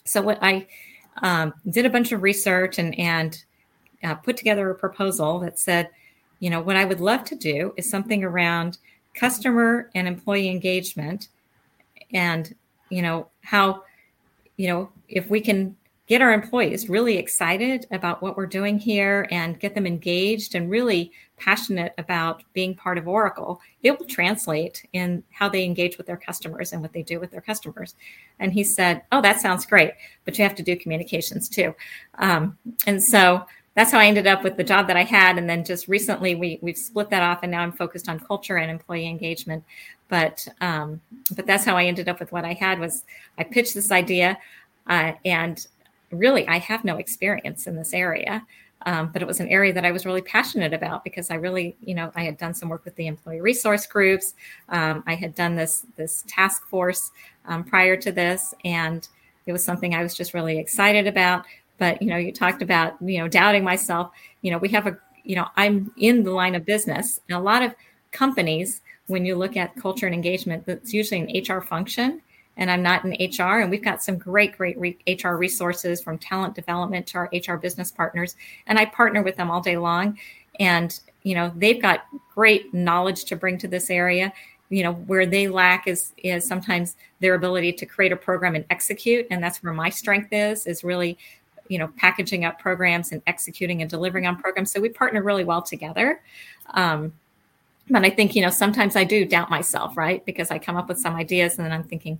so 0.09 0.21
what 0.21 0.39
I 0.41 0.65
um, 1.21 1.53
did 1.69 1.85
a 1.85 1.89
bunch 1.89 2.11
of 2.11 2.23
research 2.23 2.79
and 2.79 2.97
and 2.97 3.43
uh, 4.03 4.15
put 4.15 4.37
together 4.37 4.69
a 4.69 4.75
proposal 4.75 5.39
that 5.39 5.59
said, 5.59 5.89
you 6.39 6.49
know, 6.49 6.61
what 6.61 6.75
I 6.75 6.85
would 6.85 6.99
love 6.99 7.23
to 7.25 7.35
do 7.35 7.73
is 7.77 7.89
something 7.89 8.23
around 8.23 8.77
customer 9.19 9.89
and 9.95 10.07
employee 10.07 10.49
engagement, 10.49 11.27
and 12.13 12.55
you 12.89 13.01
know 13.01 13.27
how, 13.41 13.83
you 14.57 14.67
know, 14.67 14.89
if 15.07 15.29
we 15.29 15.41
can 15.41 15.75
get 16.07 16.21
our 16.23 16.33
employees 16.33 16.89
really 16.89 17.17
excited 17.17 17.85
about 17.91 18.19
what 18.19 18.35
we're 18.35 18.47
doing 18.47 18.79
here 18.79 19.27
and 19.29 19.59
get 19.59 19.75
them 19.75 19.85
engaged 19.85 20.55
and 20.55 20.71
really 20.71 21.11
passionate 21.37 21.93
about 21.99 22.43
being 22.53 22.73
part 22.73 22.97
of 22.97 23.07
Oracle, 23.07 23.61
it 23.83 23.97
will 23.97 24.07
translate 24.07 24.83
in 24.93 25.23
how 25.29 25.47
they 25.47 25.63
engage 25.63 25.99
with 25.99 26.07
their 26.07 26.17
customers 26.17 26.73
and 26.73 26.81
what 26.81 26.93
they 26.93 27.03
do 27.03 27.19
with 27.19 27.29
their 27.29 27.41
customers. 27.41 27.93
And 28.39 28.51
he 28.51 28.63
said, 28.63 29.03
Oh, 29.11 29.21
that 29.21 29.39
sounds 29.39 29.67
great, 29.67 29.91
but 30.25 30.37
you 30.37 30.43
have 30.43 30.55
to 30.55 30.63
do 30.63 30.75
communications 30.75 31.47
too. 31.47 31.75
Um, 32.17 32.57
and 32.87 33.03
so 33.03 33.45
that's 33.75 33.91
how 33.91 33.99
I 33.99 34.05
ended 34.05 34.27
up 34.27 34.43
with 34.43 34.57
the 34.57 34.63
job 34.63 34.87
that 34.87 34.97
I 34.97 35.03
had. 35.03 35.37
And 35.37 35.49
then 35.49 35.63
just 35.63 35.87
recently 35.87 36.35
we, 36.35 36.59
we've 36.61 36.77
split 36.77 37.09
that 37.11 37.23
off 37.23 37.39
and 37.43 37.51
now 37.51 37.61
I'm 37.61 37.71
focused 37.71 38.09
on 38.09 38.19
culture 38.19 38.57
and 38.57 38.69
employee 38.69 39.07
engagement. 39.07 39.63
But, 40.07 40.47
um, 40.59 41.01
but 41.35 41.45
that's 41.45 41.65
how 41.65 41.77
I 41.77 41.85
ended 41.85 42.09
up 42.09 42.19
with 42.19 42.31
what 42.31 42.45
I 42.45 42.53
had 42.53 42.79
was 42.79 43.03
I 43.37 43.43
pitched 43.43 43.75
this 43.75 43.91
idea 43.91 44.37
uh, 44.87 45.13
and 45.23 45.65
really, 46.11 46.47
I 46.47 46.57
have 46.57 46.83
no 46.83 46.97
experience 46.97 47.67
in 47.67 47.75
this 47.75 47.93
area. 47.93 48.45
Um, 48.85 49.09
but 49.11 49.21
it 49.21 49.27
was 49.27 49.41
an 49.41 49.49
area 49.49 49.73
that 49.73 49.85
I 49.85 49.91
was 49.91 50.05
really 50.05 50.21
passionate 50.21 50.73
about 50.73 51.03
because 51.03 51.29
I 51.29 51.35
really, 51.35 51.75
you 51.81 51.93
know, 51.93 52.11
I 52.15 52.23
had 52.23 52.37
done 52.37 52.53
some 52.53 52.69
work 52.69 52.85
with 52.85 52.95
the 52.95 53.07
employee 53.07 53.41
resource 53.41 53.85
groups. 53.85 54.35
Um, 54.69 55.03
I 55.05 55.15
had 55.15 55.35
done 55.35 55.55
this 55.55 55.85
this 55.97 56.23
task 56.27 56.65
force 56.67 57.11
um, 57.45 57.65
prior 57.65 57.97
to 57.97 58.11
this, 58.11 58.53
and 58.63 59.05
it 59.45 59.51
was 59.51 59.65
something 59.65 59.93
I 59.93 60.01
was 60.01 60.15
just 60.15 60.33
really 60.33 60.57
excited 60.57 61.07
about. 61.07 61.45
But 61.79 62.01
you 62.01 62.09
know, 62.09 62.17
you 62.17 62.31
talked 62.31 62.61
about 62.61 62.95
you 63.01 63.17
know 63.17 63.27
doubting 63.27 63.63
myself. 63.63 64.11
You 64.41 64.51
know, 64.51 64.57
we 64.57 64.69
have 64.69 64.85
a 64.85 64.97
you 65.23 65.35
know 65.35 65.47
I'm 65.55 65.91
in 65.97 66.23
the 66.23 66.31
line 66.31 66.55
of 66.55 66.65
business, 66.65 67.19
and 67.27 67.37
a 67.37 67.41
lot 67.41 67.63
of 67.63 67.73
companies 68.11 68.81
when 69.07 69.25
you 69.25 69.35
look 69.35 69.57
at 69.57 69.75
culture 69.75 70.05
and 70.05 70.13
engagement, 70.13 70.65
that's 70.67 70.93
usually 70.93 71.21
an 71.21 71.43
HR 71.43 71.61
function 71.61 72.21
and 72.59 72.69
I'm 72.69 72.83
not 72.83 73.05
in 73.05 73.11
HR. 73.11 73.61
And 73.61 73.71
we've 73.71 73.83
got 73.83 74.03
some 74.03 74.17
great, 74.17 74.55
great 74.55 74.77
re- 74.77 74.97
HR 75.07 75.29
resources 75.29 76.01
from 76.01 76.19
talent 76.19 76.53
development 76.55 77.07
to 77.07 77.17
our 77.17 77.29
HR 77.33 77.55
business 77.55 77.89
partners. 77.89 78.35
And 78.67 78.77
I 78.77 78.85
partner 78.85 79.23
with 79.23 79.37
them 79.37 79.49
all 79.49 79.61
day 79.61 79.77
long. 79.77 80.19
And, 80.59 80.99
you 81.23 81.35
know, 81.35 81.51
they've 81.55 81.81
got 81.81 82.05
great 82.35 82.73
knowledge 82.73 83.25
to 83.25 83.35
bring 83.35 83.57
to 83.59 83.67
this 83.67 83.89
area. 83.89 84.31
You 84.69 84.83
know, 84.83 84.93
where 84.93 85.25
they 85.25 85.47
lack 85.47 85.87
is 85.87 86.13
is 86.17 86.45
sometimes 86.45 86.95
their 87.21 87.33
ability 87.33 87.73
to 87.73 87.87
create 87.87 88.11
a 88.11 88.15
program 88.15 88.53
and 88.53 88.65
execute. 88.69 89.25
And 89.31 89.41
that's 89.41 89.63
where 89.63 89.73
my 89.73 89.89
strength 89.89 90.29
is, 90.31 90.67
is 90.67 90.83
really 90.83 91.17
you 91.69 91.77
know 91.77 91.87
packaging 91.95 92.43
up 92.43 92.59
programs 92.59 93.13
and 93.13 93.21
executing 93.25 93.81
and 93.81 93.89
delivering 93.89 94.27
on 94.27 94.35
programs 94.35 94.71
so 94.71 94.81
we 94.81 94.89
partner 94.89 95.23
really 95.23 95.45
well 95.45 95.61
together 95.61 96.21
um, 96.71 97.13
but 97.89 98.05
I 98.05 98.09
think, 98.09 98.35
you 98.35 98.41
know, 98.41 98.49
sometimes 98.49 98.95
I 98.95 99.03
do 99.03 99.25
doubt 99.25 99.49
myself, 99.49 99.97
right? 99.97 100.23
Because 100.25 100.51
I 100.51 100.59
come 100.59 100.77
up 100.77 100.87
with 100.87 100.99
some 100.99 101.15
ideas 101.15 101.57
and 101.57 101.65
then 101.65 101.71
I'm 101.71 101.83
thinking, 101.83 102.19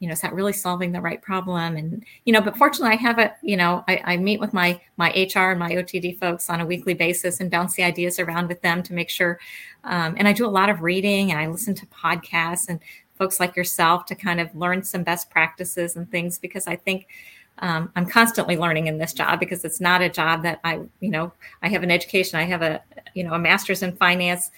you 0.00 0.08
know, 0.08 0.12
is 0.12 0.20
that 0.20 0.34
really 0.34 0.52
solving 0.52 0.92
the 0.92 1.00
right 1.00 1.22
problem? 1.22 1.76
And, 1.76 2.04
you 2.24 2.32
know, 2.32 2.40
but 2.40 2.56
fortunately 2.56 2.96
I 2.96 3.00
have 3.00 3.18
a, 3.18 3.34
you 3.40 3.56
know, 3.56 3.84
I, 3.88 4.02
I 4.04 4.16
meet 4.16 4.40
with 4.40 4.52
my, 4.52 4.80
my 4.96 5.10
HR 5.10 5.50
and 5.50 5.58
my 5.58 5.70
OTD 5.70 6.18
folks 6.18 6.50
on 6.50 6.60
a 6.60 6.66
weekly 6.66 6.92
basis 6.92 7.40
and 7.40 7.50
bounce 7.50 7.74
the 7.74 7.84
ideas 7.84 8.18
around 8.18 8.48
with 8.48 8.60
them 8.60 8.82
to 8.82 8.92
make 8.92 9.08
sure. 9.08 9.38
Um, 9.84 10.16
and 10.18 10.28
I 10.28 10.32
do 10.32 10.44
a 10.44 10.50
lot 10.50 10.68
of 10.68 10.82
reading 10.82 11.30
and 11.30 11.40
I 11.40 11.46
listen 11.46 11.74
to 11.76 11.86
podcasts 11.86 12.68
and 12.68 12.80
folks 13.16 13.40
like 13.40 13.56
yourself 13.56 14.04
to 14.06 14.14
kind 14.14 14.40
of 14.40 14.54
learn 14.54 14.82
some 14.82 15.02
best 15.02 15.30
practices 15.30 15.96
and 15.96 16.10
things 16.10 16.38
because 16.38 16.66
I 16.66 16.76
think, 16.76 17.06
um, 17.58 17.90
I'm 17.96 18.06
constantly 18.06 18.56
learning 18.56 18.86
in 18.86 18.98
this 18.98 19.12
job 19.12 19.40
because 19.40 19.64
it's 19.64 19.80
not 19.80 20.02
a 20.02 20.08
job 20.08 20.42
that 20.42 20.60
I, 20.64 20.80
you 21.00 21.10
know, 21.10 21.32
I 21.62 21.68
have 21.68 21.82
an 21.82 21.90
education. 21.90 22.38
I 22.38 22.44
have 22.44 22.62
a, 22.62 22.82
you 23.14 23.24
know, 23.24 23.32
a 23.32 23.38
master's 23.38 23.82
in 23.82 23.96
finance, 23.96 24.50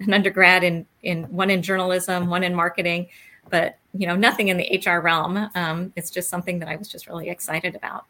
an 0.00 0.12
undergrad 0.12 0.62
in 0.62 0.86
in 1.02 1.24
one 1.24 1.50
in 1.50 1.62
journalism, 1.62 2.28
one 2.28 2.44
in 2.44 2.54
marketing, 2.54 3.08
but 3.48 3.78
you 3.94 4.06
know, 4.06 4.16
nothing 4.16 4.48
in 4.48 4.58
the 4.58 4.82
HR 4.84 5.00
realm. 5.00 5.48
Um, 5.54 5.92
it's 5.96 6.10
just 6.10 6.28
something 6.28 6.58
that 6.58 6.68
I 6.68 6.76
was 6.76 6.88
just 6.88 7.06
really 7.06 7.30
excited 7.30 7.74
about. 7.74 8.04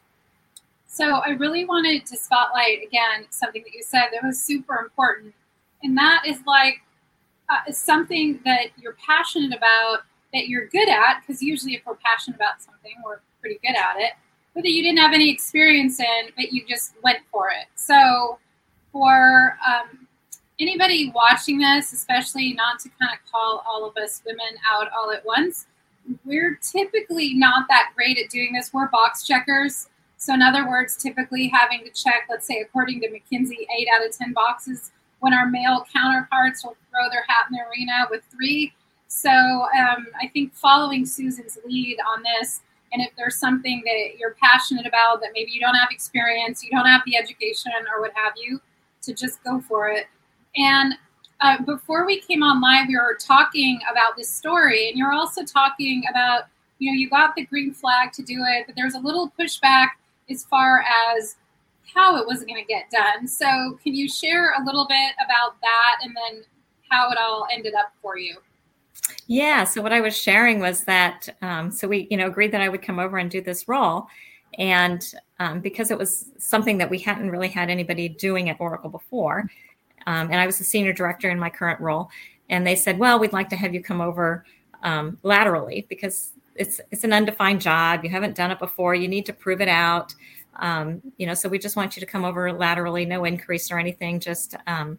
So 0.87 1.05
I 1.05 1.31
really 1.31 1.65
wanted 1.65 2.05
to 2.07 2.17
spotlight 2.17 2.83
again 2.85 3.27
something 3.31 3.63
that 3.63 3.73
you 3.73 3.83
said 3.83 4.09
that 4.13 4.23
was 4.25 4.43
super 4.43 4.77
important, 4.77 5.35
and 5.85 5.97
that 5.97 6.25
is 6.27 6.39
like 6.47 6.83
uh, 7.49 7.71
something 7.71 8.41
that 8.45 8.67
you're 8.77 8.97
passionate 9.07 9.57
about, 9.57 10.01
that 10.35 10.49
you're 10.49 10.67
good 10.67 10.89
at, 10.89 11.21
because 11.21 11.43
usually 11.43 11.75
if 11.75 11.87
we're 11.87 11.95
passionate 11.95 12.37
about 12.37 12.61
something, 12.61 12.93
we're 13.05 13.21
pretty 13.41 13.61
good 13.63 13.77
at 13.77 13.97
it 13.99 14.13
but 14.55 14.63
that 14.63 14.71
you 14.71 14.83
didn't 14.83 14.99
have 14.99 15.13
any 15.13 15.31
experience 15.31 15.99
in, 16.01 16.31
but 16.37 16.53
you 16.53 16.65
just 16.67 16.95
went 17.03 17.19
for 17.31 17.49
it. 17.49 17.67
So, 17.75 18.39
for 18.93 19.57
um, 19.67 20.07
anybody 20.61 21.11
watching 21.15 21.59
this, 21.59 21.93
especially 21.93 22.53
not 22.53 22.79
to 22.81 22.91
kind 23.01 23.13
of 23.13 23.31
call 23.31 23.65
all 23.67 23.89
of 23.89 23.97
us 23.97 24.23
women 24.27 24.59
out 24.71 24.89
all 24.97 25.11
at 25.11 25.25
once, 25.25 25.67
we're 26.25 26.59
typically 26.63 27.35
not 27.35 27.67
that 27.69 27.93
great 27.95 28.19
at 28.19 28.31
doing 28.31 28.53
this. 28.53 28.73
We're 28.73 28.89
box 28.89 29.27
checkers. 29.27 29.89
So, 30.19 30.35
in 30.35 30.43
other 30.43 30.69
words, 30.69 30.97
typically 30.97 31.49
having 31.49 31.85
to 31.85 31.91
check, 31.91 32.27
let's 32.31 32.47
say, 32.47 32.61
according 32.61 33.01
to 33.01 33.09
McKinsey, 33.09 33.67
eight 33.77 33.89
out 33.95 34.07
of 34.07 34.17
10 34.17 34.33
boxes 34.33 34.93
when 35.21 35.33
our 35.33 35.47
male 35.49 35.87
counterparts 35.93 36.65
will 36.65 36.77
throw 36.91 37.09
their 37.11 37.25
hat 37.29 37.47
in 37.51 37.57
the 37.57 37.63
arena 37.71 38.07
with 38.11 38.23
three. 38.31 38.73
So, 39.09 39.31
um, 39.31 40.07
I 40.21 40.29
think 40.33 40.55
following 40.55 41.07
Susan's 41.07 41.59
lead 41.67 41.99
on 42.15 42.23
this, 42.23 42.61
and 42.93 43.03
if 43.03 43.11
there's 43.17 43.37
something 43.37 43.83
that 43.85 44.19
you're 44.19 44.37
passionate 44.43 44.87
about 44.87 45.21
that 45.21 45.31
maybe 45.33 45.51
you 45.51 45.61
don't 45.61 45.75
have 45.75 45.89
experience, 45.91 46.63
you 46.63 46.71
don't 46.71 46.87
have 46.87 47.03
the 47.07 47.17
education 47.17 47.73
or 47.93 48.01
what 48.01 48.13
have 48.15 48.35
you, 48.37 48.61
to 49.03 49.13
just 49.15 49.43
go 49.43 49.61
for 49.61 49.89
it. 49.89 50.07
And 50.57 50.95
uh, 51.41 51.61
before 51.63 52.07
we 52.07 52.21
came 52.21 52.43
on 52.43 52.61
live, 52.61 52.87
we 52.89 52.97
were 52.97 53.17
talking 53.19 53.81
about 53.91 54.17
this 54.17 54.29
story, 54.31 54.89
and 54.89 54.97
you're 54.97 55.13
also 55.13 55.45
talking 55.45 56.05
about, 56.11 56.45
you 56.79 56.91
know, 56.91 56.97
you 56.97 57.11
got 57.11 57.35
the 57.35 57.45
green 57.47 57.73
flag 57.73 58.13
to 58.13 58.23
do 58.23 58.45
it, 58.47 58.67
but 58.67 58.77
there's 58.77 58.95
a 58.95 59.01
little 59.01 59.33
pushback 59.39 59.89
as 60.31 60.45
far 60.45 60.85
as 61.19 61.37
how 61.93 62.17
it 62.17 62.27
was 62.27 62.45
going 62.45 62.63
to 62.63 62.67
get 62.67 62.91
done. 62.91 63.27
So, 63.27 63.79
can 63.83 63.95
you 63.95 64.09
share 64.09 64.53
a 64.53 64.65
little 64.65 64.87
bit 64.87 65.15
about 65.25 65.61
that 65.61 65.97
and 66.03 66.15
then 66.15 66.45
how 66.89 67.11
it 67.11 67.19
all 67.19 67.47
ended 67.53 67.75
up 67.75 67.93
for 68.01 68.17
you? 68.17 68.37
Yeah. 69.27 69.65
So 69.65 69.83
what 69.83 69.93
I 69.93 70.01
was 70.01 70.17
sharing 70.17 70.61
was 70.61 70.85
that 70.85 71.29
um, 71.43 71.71
so 71.71 71.89
we 71.89 72.07
you 72.11 72.17
know 72.17 72.27
agreed 72.27 72.53
that 72.53 72.61
I 72.61 72.69
would 72.69 72.83
come 72.83 72.99
over 72.99 73.19
and 73.19 73.31
do 73.31 73.41
this 73.41 73.69
role, 73.69 74.07
and 74.59 75.03
um, 75.39 75.61
because 75.61 75.91
it 75.91 75.99
was 75.99 76.27
something 76.39 76.79
that 76.79 76.91
we 76.91 76.99
hadn't 76.99 77.31
really 77.31 77.49
had 77.49 77.71
anybody 77.71 78.09
doing 78.09 78.51
at 78.51 78.61
Oracle 78.61 78.91
before, 78.91 79.51
um, 80.07 80.31
and 80.31 80.37
I 80.37 80.47
was 80.47 80.59
the 80.59 80.65
senior 80.65 80.93
director 80.93 81.31
in 81.31 81.39
my 81.39 81.51
current 81.51 81.81
role, 81.81 82.11
and 82.49 82.67
they 82.67 82.77
said, 82.77 82.99
well, 82.99 83.19
we'd 83.19 83.33
like 83.33 83.49
to 83.51 83.57
have 83.57 83.75
you 83.75 83.83
come 83.83 84.01
over 84.01 84.45
um, 84.83 85.19
laterally 85.23 85.87
because 85.89 86.33
it's 86.55 86.81
it's 86.91 87.05
an 87.05 87.13
undefined 87.13 87.61
job. 87.61 88.05
You 88.05 88.11
haven't 88.11 88.37
done 88.37 88.51
it 88.51 88.59
before. 88.59 88.95
You 88.95 89.09
need 89.09 89.27
to 89.27 89.33
prove 89.33 89.61
it 89.61 89.69
out. 89.69 90.15
Um, 90.57 91.01
you 91.17 91.27
know, 91.27 91.35
so 91.35 91.49
we 91.49 91.59
just 91.59 91.77
want 91.77 91.97
you 91.97 92.01
to 92.01 92.07
come 92.07 92.25
over 92.25 92.53
laterally, 92.53 93.07
no 93.07 93.25
increase 93.25 93.71
or 93.71 93.79
anything, 93.79 94.21
just 94.21 94.55
um, 94.67 94.99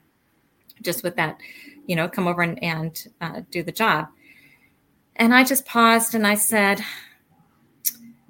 just 0.83 1.03
with 1.03 1.15
that 1.15 1.37
you 1.85 1.95
know, 1.95 2.07
come 2.07 2.27
over 2.27 2.41
and, 2.41 2.61
and 2.63 3.07
uh, 3.21 3.41
do 3.51 3.63
the 3.63 3.71
job. 3.71 4.07
And 5.15 5.33
I 5.33 5.43
just 5.43 5.65
paused 5.65 6.15
and 6.15 6.25
I 6.25 6.35
said, 6.35 6.81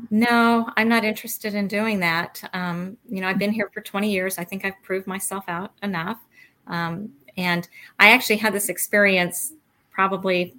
no, 0.09 0.69
I'm 0.75 0.89
not 0.89 1.05
interested 1.05 1.53
in 1.53 1.67
doing 1.67 1.99
that. 2.01 2.41
Um, 2.53 2.97
you 3.07 3.21
know, 3.21 3.27
I've 3.27 3.39
been 3.39 3.53
here 3.53 3.69
for 3.73 3.81
20 3.81 4.11
years. 4.11 4.37
I 4.37 4.43
think 4.43 4.65
I've 4.65 4.81
proved 4.83 5.07
myself 5.07 5.45
out 5.47 5.73
enough. 5.81 6.19
Um, 6.67 7.13
and 7.37 7.67
I 7.99 8.11
actually 8.11 8.37
had 8.37 8.53
this 8.53 8.69
experience 8.69 9.53
probably 9.91 10.55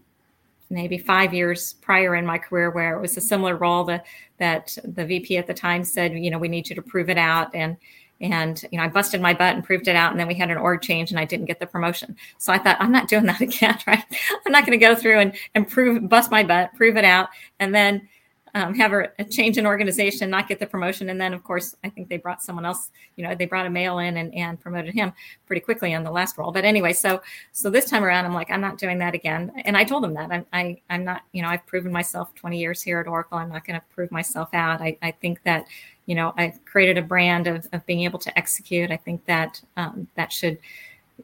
maybe 0.70 0.96
five 0.96 1.34
years 1.34 1.74
prior 1.74 2.14
in 2.14 2.24
my 2.24 2.38
career 2.38 2.70
where 2.70 2.96
it 2.96 3.00
was 3.00 3.16
a 3.16 3.20
similar 3.20 3.56
role 3.56 3.84
that, 3.84 4.06
that 4.38 4.76
the 4.82 5.04
VP 5.04 5.36
at 5.36 5.46
the 5.46 5.54
time 5.54 5.84
said, 5.84 6.14
you 6.14 6.30
know, 6.30 6.38
we 6.38 6.48
need 6.48 6.68
you 6.68 6.74
to 6.74 6.82
prove 6.82 7.10
it 7.10 7.18
out. 7.18 7.54
And, 7.54 7.76
and 8.24 8.64
you 8.72 8.78
know 8.78 8.84
i 8.84 8.88
busted 8.88 9.20
my 9.20 9.34
butt 9.34 9.54
and 9.54 9.64
proved 9.64 9.86
it 9.86 9.96
out 9.96 10.10
and 10.10 10.18
then 10.18 10.26
we 10.26 10.34
had 10.34 10.50
an 10.50 10.56
org 10.56 10.80
change 10.80 11.10
and 11.10 11.20
i 11.20 11.24
didn't 11.24 11.46
get 11.46 11.60
the 11.60 11.66
promotion. 11.66 12.16
So 12.38 12.52
i 12.52 12.58
thought 12.58 12.76
i'm 12.80 12.92
not 12.92 13.08
doing 13.08 13.26
that 13.26 13.40
again 13.48 13.78
right? 13.86 14.04
I'm 14.46 14.52
not 14.52 14.66
going 14.66 14.78
to 14.78 14.84
go 14.84 14.94
through 14.94 15.20
and, 15.20 15.34
and 15.54 15.68
prove 15.68 16.08
bust 16.08 16.30
my 16.30 16.42
butt 16.42 16.74
prove 16.74 16.96
it 16.96 17.04
out 17.04 17.28
and 17.60 17.74
then 17.74 18.08
um, 18.56 18.72
have 18.74 18.92
a, 18.92 19.10
a, 19.18 19.24
change 19.24 19.58
in 19.58 19.66
organization 19.66 20.30
not 20.30 20.48
get 20.48 20.60
the 20.60 20.66
promotion 20.66 21.10
and 21.10 21.20
then 21.20 21.34
of 21.34 21.42
course 21.42 21.74
i 21.82 21.88
think 21.88 22.08
they 22.08 22.16
brought 22.16 22.40
someone 22.40 22.64
else 22.64 22.90
you 23.16 23.24
know 23.26 23.34
they 23.34 23.46
brought 23.46 23.66
a 23.66 23.70
male 23.70 23.98
in 23.98 24.16
and, 24.16 24.32
and 24.32 24.60
promoted 24.60 24.94
him 24.94 25.12
pretty 25.46 25.60
quickly 25.60 25.92
on 25.94 26.04
the 26.04 26.10
last 26.10 26.38
role. 26.38 26.52
But 26.52 26.64
anyway 26.64 26.92
so 26.92 27.20
so 27.52 27.68
this 27.68 27.84
time 27.86 28.04
around 28.04 28.24
i'm 28.24 28.34
like 28.34 28.50
i'm 28.50 28.60
not 28.60 28.78
doing 28.78 28.98
that 28.98 29.14
again. 29.14 29.52
And 29.64 29.76
i 29.76 29.84
told 29.84 30.04
him 30.04 30.14
that. 30.14 30.30
I'm 30.30 30.46
I, 30.52 30.80
i 30.88 30.94
am 30.94 31.04
not 31.04 31.22
you 31.32 31.42
know 31.42 31.48
i've 31.48 31.66
proven 31.66 31.92
myself 31.92 32.34
20 32.36 32.58
years 32.58 32.80
here 32.80 33.00
at 33.00 33.08
oracle. 33.08 33.38
I'm 33.38 33.50
not 33.50 33.66
going 33.66 33.78
to 33.78 33.86
prove 33.94 34.10
myself 34.12 34.50
out. 34.54 34.80
I, 34.80 34.96
I 35.02 35.10
think 35.10 35.42
that 35.42 35.66
you 36.06 36.14
know, 36.14 36.34
I 36.36 36.54
created 36.64 36.98
a 36.98 37.02
brand 37.02 37.46
of, 37.46 37.66
of 37.72 37.84
being 37.86 38.02
able 38.02 38.18
to 38.20 38.38
execute. 38.38 38.90
I 38.90 38.96
think 38.96 39.24
that 39.26 39.60
um, 39.76 40.08
that 40.16 40.32
should, 40.32 40.58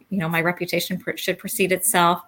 you 0.08 0.18
know, 0.18 0.28
my 0.28 0.40
reputation 0.40 1.02
should 1.16 1.38
precede 1.38 1.72
itself. 1.72 2.22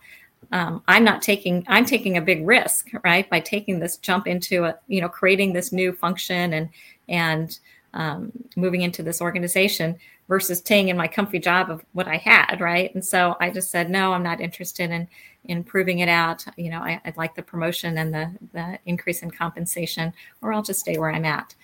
Um, 0.50 0.82
I'm 0.88 1.04
not 1.04 1.23
taking, 1.23 1.64
I'm 1.68 1.85
taking 1.85 2.16
a 2.16 2.21
big 2.21 2.47
risk, 2.47 2.90
right? 3.04 3.28
By 3.30 3.40
taking 3.40 3.78
this 3.78 3.97
jump 3.97 4.26
into 4.26 4.64
a, 4.64 4.76
you 4.88 5.00
know, 5.00 5.09
creating 5.09 5.52
this 5.52 5.73
new 5.73 5.92
function 5.92 6.52
and, 6.52 6.68
and 7.09 7.59
um, 7.94 8.32
moving 8.56 8.82
into 8.82 9.02
this 9.02 9.21
organization 9.21 9.99
versus 10.28 10.59
staying 10.59 10.88
in 10.88 10.97
my 10.97 11.06
comfy 11.06 11.38
job 11.38 11.71
of 11.71 11.85
what 11.92 12.09
I 12.09 12.16
had, 12.16 12.61
right? 12.61 12.92
And 12.94 13.04
so 13.04 13.37
I 13.40 13.50
just 13.50 13.71
said, 13.71 13.90
no, 13.90 14.12
I'm 14.12 14.23
not 14.23 14.40
interested 14.40 14.90
in, 14.90 15.06
in 15.44 15.62
proving 15.62 15.99
it 15.99 16.09
out. 16.09 16.44
You 16.56 16.71
know, 16.71 16.80
I, 16.80 17.00
would 17.04 17.16
like 17.16 17.35
the 17.35 17.42
promotion 17.42 17.99
and 17.99 18.14
the, 18.14 18.32
the 18.52 18.78
increase 18.87 19.23
in 19.23 19.30
compensation, 19.30 20.12
or 20.40 20.52
I'll 20.52 20.62
just 20.62 20.80
stay 20.80 20.97
where 20.97 21.12
I'm 21.12 21.25
at. 21.25 21.54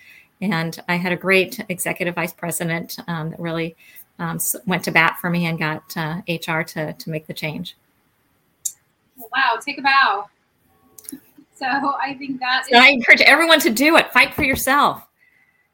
And 0.41 0.79
I 0.87 0.95
had 0.95 1.11
a 1.11 1.17
great 1.17 1.59
executive 1.69 2.15
vice 2.15 2.33
president 2.33 2.97
um, 3.07 3.31
that 3.31 3.39
really 3.39 3.75
um, 4.19 4.39
went 4.65 4.83
to 4.83 4.91
bat 4.91 5.17
for 5.19 5.29
me 5.29 5.45
and 5.45 5.59
got 5.59 5.95
uh, 5.97 6.21
HR 6.27 6.61
to, 6.61 6.93
to 6.93 7.09
make 7.09 7.27
the 7.27 7.33
change. 7.33 7.75
Wow, 9.17 9.57
take 9.59 9.77
a 9.77 9.81
bow. 9.81 10.29
So 11.55 11.65
I 11.65 12.13
think 12.17 12.39
that 12.39 12.67
so 12.69 12.77
is, 12.77 12.81
I 12.81 12.89
encourage 12.89 13.21
everyone 13.21 13.59
to 13.61 13.69
do 13.69 13.97
it. 13.97 14.11
Fight 14.13 14.33
for 14.33 14.43
yourself. 14.43 15.05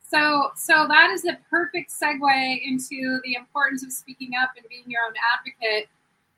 So, 0.08 0.52
so 0.56 0.88
that 0.88 1.12
is 1.12 1.26
a 1.26 1.38
perfect 1.50 1.92
segue 1.92 2.62
into 2.64 3.20
the 3.24 3.36
importance 3.36 3.84
of 3.84 3.92
speaking 3.92 4.32
up 4.42 4.50
and 4.58 4.66
being 4.70 4.84
your 4.88 5.02
own 5.06 5.14
advocate, 5.38 5.88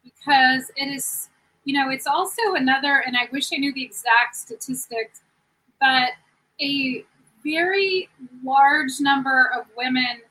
because 0.03 0.69
it 0.75 0.88
is, 0.88 1.29
you 1.63 1.77
know, 1.77 1.89
it's 1.89 2.07
also 2.07 2.55
another. 2.55 3.03
And 3.05 3.15
I 3.15 3.29
wish 3.31 3.53
I 3.53 3.57
knew 3.57 3.74
the 3.74 3.84
exact 3.84 4.36
statistics, 4.36 5.22
but 5.79 6.10
a 6.60 7.05
very 7.48 8.10
large 8.44 9.00
number 9.00 9.50
of 9.58 9.66
women 9.77 10.22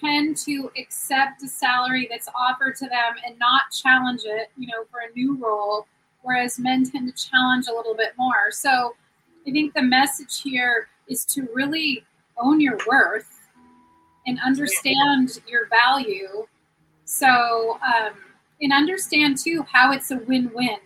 tend 0.00 0.36
to 0.38 0.70
accept 0.78 1.42
a 1.42 1.48
salary 1.48 2.08
that's 2.10 2.28
offered 2.34 2.76
to 2.76 2.86
them 2.86 3.14
and 3.26 3.38
not 3.38 3.62
challenge 3.70 4.22
it, 4.24 4.48
you 4.56 4.66
know, 4.66 4.84
for 4.90 5.00
a 5.00 5.12
new 5.14 5.36
role, 5.36 5.86
whereas 6.22 6.58
men 6.58 6.88
tend 6.88 7.14
to 7.14 7.30
challenge 7.30 7.66
a 7.70 7.74
little 7.74 7.94
bit 7.94 8.12
more. 8.16 8.50
So 8.50 8.96
I 9.46 9.50
think 9.50 9.74
the 9.74 9.82
message 9.82 10.40
here 10.40 10.88
is 11.08 11.24
to 11.26 11.46
really 11.52 12.04
own 12.38 12.60
your 12.60 12.78
worth 12.86 13.48
and 14.26 14.38
understand 14.44 15.40
your 15.46 15.68
value. 15.68 16.46
So, 17.04 17.78
um, 17.86 18.14
and 18.60 18.72
understand 18.72 19.36
too 19.38 19.64
how 19.70 19.92
it's 19.92 20.10
a 20.10 20.16
win 20.16 20.50
win 20.54 20.78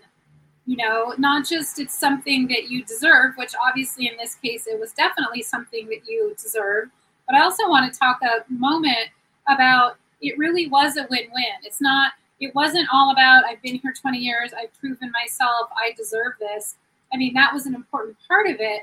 you 0.66 0.76
know 0.76 1.14
not 1.18 1.46
just 1.46 1.78
it's 1.78 1.98
something 1.98 2.46
that 2.48 2.68
you 2.68 2.84
deserve 2.84 3.34
which 3.36 3.52
obviously 3.66 4.06
in 4.06 4.16
this 4.16 4.34
case 4.36 4.66
it 4.66 4.78
was 4.78 4.92
definitely 4.92 5.42
something 5.42 5.86
that 5.86 6.06
you 6.06 6.34
deserve 6.40 6.88
but 7.26 7.34
i 7.34 7.42
also 7.42 7.68
want 7.68 7.92
to 7.92 7.98
talk 7.98 8.20
a 8.22 8.44
moment 8.52 9.08
about 9.48 9.96
it 10.22 10.36
really 10.36 10.68
was 10.68 10.96
a 10.96 11.06
win-win. 11.10 11.54
It's 11.62 11.80
not 11.80 12.12
it 12.40 12.54
wasn't 12.54 12.88
all 12.92 13.12
about 13.12 13.44
i've 13.44 13.60
been 13.62 13.76
here 13.76 13.92
20 13.98 14.18
years 14.18 14.52
i've 14.58 14.72
proven 14.78 15.12
myself 15.12 15.68
i 15.76 15.92
deserve 15.96 16.32
this. 16.38 16.76
I 17.12 17.16
mean 17.16 17.34
that 17.34 17.52
was 17.52 17.66
an 17.66 17.74
important 17.74 18.16
part 18.26 18.46
of 18.46 18.56
it 18.60 18.82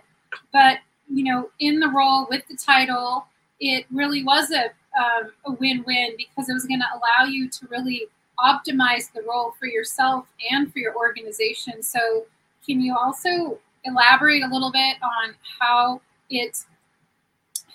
but 0.52 0.80
you 1.10 1.24
know 1.24 1.50
in 1.60 1.80
the 1.80 1.90
role 1.90 2.28
with 2.30 2.44
the 2.50 2.58
title 2.58 3.26
it 3.60 3.86
really 3.92 4.24
was 4.24 4.52
a, 4.52 4.66
um, 5.00 5.32
a 5.46 5.52
win-win 5.54 6.16
because 6.18 6.48
it 6.50 6.54
was 6.54 6.66
going 6.66 6.80
to 6.80 6.86
allow 6.94 7.26
you 7.28 7.50
to 7.50 7.68
really 7.68 8.08
optimize 8.40 9.12
the 9.14 9.22
role 9.28 9.54
for 9.60 9.68
yourself 9.68 10.26
and 10.52 10.72
for 10.72 10.80
your 10.80 10.96
organization. 10.96 11.82
So, 11.82 12.26
can 12.66 12.82
you 12.82 12.96
also 12.96 13.60
elaborate 13.86 14.44
a 14.44 14.48
little 14.48 14.72
bit 14.72 14.98
on 15.02 15.36
how 15.60 16.02
it 16.30 16.58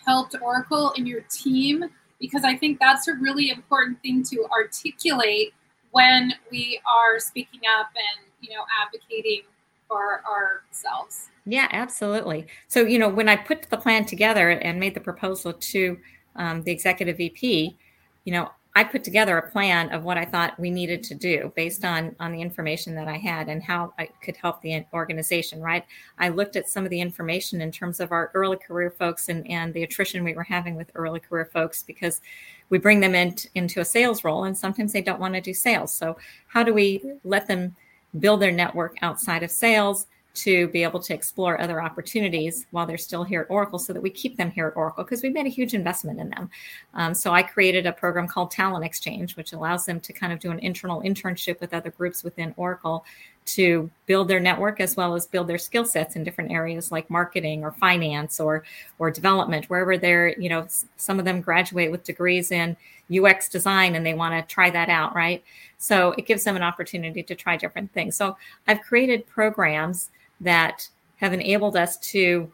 helped 0.04 0.36
Oracle 0.40 0.92
and 0.96 1.08
your 1.08 1.22
team? 1.30 1.84
Because 2.20 2.44
I 2.44 2.56
think 2.56 2.78
that's 2.78 3.08
a 3.08 3.14
really 3.14 3.50
important 3.50 4.00
thing 4.02 4.22
to 4.24 4.46
articulate 4.52 5.54
when 5.90 6.34
we 6.50 6.80
are 6.86 7.18
speaking 7.18 7.60
up 7.78 7.88
and 7.94 8.26
you 8.40 8.54
know 8.54 8.64
advocating 8.84 9.42
for 9.88 10.22
ourselves. 10.26 11.28
Yeah, 11.44 11.68
absolutely. 11.72 12.46
So, 12.68 12.82
you 12.82 12.98
know, 12.98 13.08
when 13.08 13.28
I 13.28 13.36
put 13.36 13.68
the 13.68 13.76
plan 13.76 14.04
together 14.04 14.50
and 14.50 14.78
made 14.78 14.94
the 14.94 15.00
proposal 15.00 15.52
to 15.52 15.98
um, 16.36 16.62
the 16.62 16.70
executive 16.70 17.16
VP, 17.16 17.76
you 18.24 18.32
know, 18.32 18.50
I 18.74 18.84
put 18.84 19.04
together 19.04 19.36
a 19.36 19.50
plan 19.50 19.90
of 19.90 20.04
what 20.04 20.16
I 20.16 20.24
thought 20.24 20.58
we 20.58 20.70
needed 20.70 21.02
to 21.04 21.14
do 21.14 21.52
based 21.54 21.84
on 21.84 22.16
on 22.18 22.32
the 22.32 22.40
information 22.40 22.94
that 22.94 23.06
I 23.06 23.18
had 23.18 23.48
and 23.48 23.62
how 23.62 23.92
I 23.98 24.06
could 24.22 24.36
help 24.36 24.62
the 24.62 24.84
organization. 24.94 25.60
Right, 25.60 25.84
I 26.18 26.30
looked 26.30 26.56
at 26.56 26.68
some 26.68 26.84
of 26.84 26.90
the 26.90 27.00
information 27.00 27.60
in 27.60 27.70
terms 27.70 28.00
of 28.00 28.12
our 28.12 28.30
early 28.34 28.56
career 28.56 28.90
folks 28.90 29.28
and 29.28 29.46
and 29.50 29.74
the 29.74 29.82
attrition 29.82 30.24
we 30.24 30.34
were 30.34 30.42
having 30.42 30.74
with 30.74 30.90
early 30.94 31.20
career 31.20 31.50
folks 31.52 31.82
because 31.82 32.20
we 32.70 32.78
bring 32.78 33.00
them 33.00 33.14
in, 33.14 33.36
into 33.54 33.80
a 33.80 33.84
sales 33.84 34.24
role 34.24 34.44
and 34.44 34.56
sometimes 34.56 34.92
they 34.92 35.02
don't 35.02 35.20
want 35.20 35.34
to 35.34 35.40
do 35.42 35.52
sales. 35.52 35.92
So 35.92 36.16
how 36.46 36.62
do 36.62 36.72
we 36.72 37.02
let 37.24 37.46
them 37.46 37.76
build 38.18 38.40
their 38.40 38.52
network 38.52 38.96
outside 39.02 39.42
of 39.42 39.50
sales? 39.50 40.06
To 40.34 40.68
be 40.68 40.82
able 40.82 41.00
to 41.00 41.12
explore 41.14 41.60
other 41.60 41.82
opportunities 41.82 42.66
while 42.70 42.86
they're 42.86 42.96
still 42.96 43.22
here 43.22 43.42
at 43.42 43.50
Oracle 43.50 43.78
so 43.78 43.92
that 43.92 44.00
we 44.00 44.10
keep 44.10 44.36
them 44.36 44.50
here 44.50 44.66
at 44.68 44.76
Oracle 44.76 45.04
because 45.04 45.22
we've 45.22 45.34
made 45.34 45.46
a 45.46 45.50
huge 45.50 45.74
investment 45.74 46.18
in 46.18 46.30
them. 46.30 46.50
Um, 46.94 47.14
so 47.14 47.32
I 47.32 47.42
created 47.42 47.86
a 47.86 47.92
program 47.92 48.26
called 48.26 48.50
Talent 48.50 48.84
Exchange, 48.84 49.36
which 49.36 49.52
allows 49.52 49.84
them 49.84 50.00
to 50.00 50.12
kind 50.12 50.32
of 50.32 50.40
do 50.40 50.50
an 50.50 50.58
internal 50.60 51.02
internship 51.02 51.60
with 51.60 51.74
other 51.74 51.90
groups 51.90 52.24
within 52.24 52.54
Oracle 52.56 53.04
to 53.44 53.90
build 54.06 54.28
their 54.28 54.40
network 54.40 54.80
as 54.80 54.96
well 54.96 55.14
as 55.14 55.26
build 55.26 55.48
their 55.48 55.58
skill 55.58 55.84
sets 55.84 56.16
in 56.16 56.22
different 56.22 56.50
areas 56.52 56.92
like 56.92 57.10
marketing 57.10 57.64
or 57.64 57.72
finance 57.72 58.38
or 58.38 58.62
or 58.98 59.10
development 59.10 59.68
wherever 59.68 59.98
they're 59.98 60.38
you 60.38 60.48
know 60.48 60.66
some 60.96 61.18
of 61.18 61.24
them 61.24 61.40
graduate 61.40 61.90
with 61.90 62.04
degrees 62.04 62.52
in 62.52 62.76
UX 63.12 63.48
design 63.48 63.96
and 63.96 64.06
they 64.06 64.14
want 64.14 64.32
to 64.32 64.54
try 64.54 64.70
that 64.70 64.88
out 64.88 65.14
right 65.14 65.42
so 65.76 66.14
it 66.16 66.26
gives 66.26 66.44
them 66.44 66.54
an 66.54 66.62
opportunity 66.62 67.22
to 67.22 67.34
try 67.34 67.56
different 67.56 67.92
things 67.92 68.16
so 68.16 68.36
I've 68.68 68.80
created 68.80 69.26
programs 69.26 70.10
that 70.42 70.88
have 71.16 71.32
enabled 71.32 71.76
us 71.76 71.96
to 71.98 72.52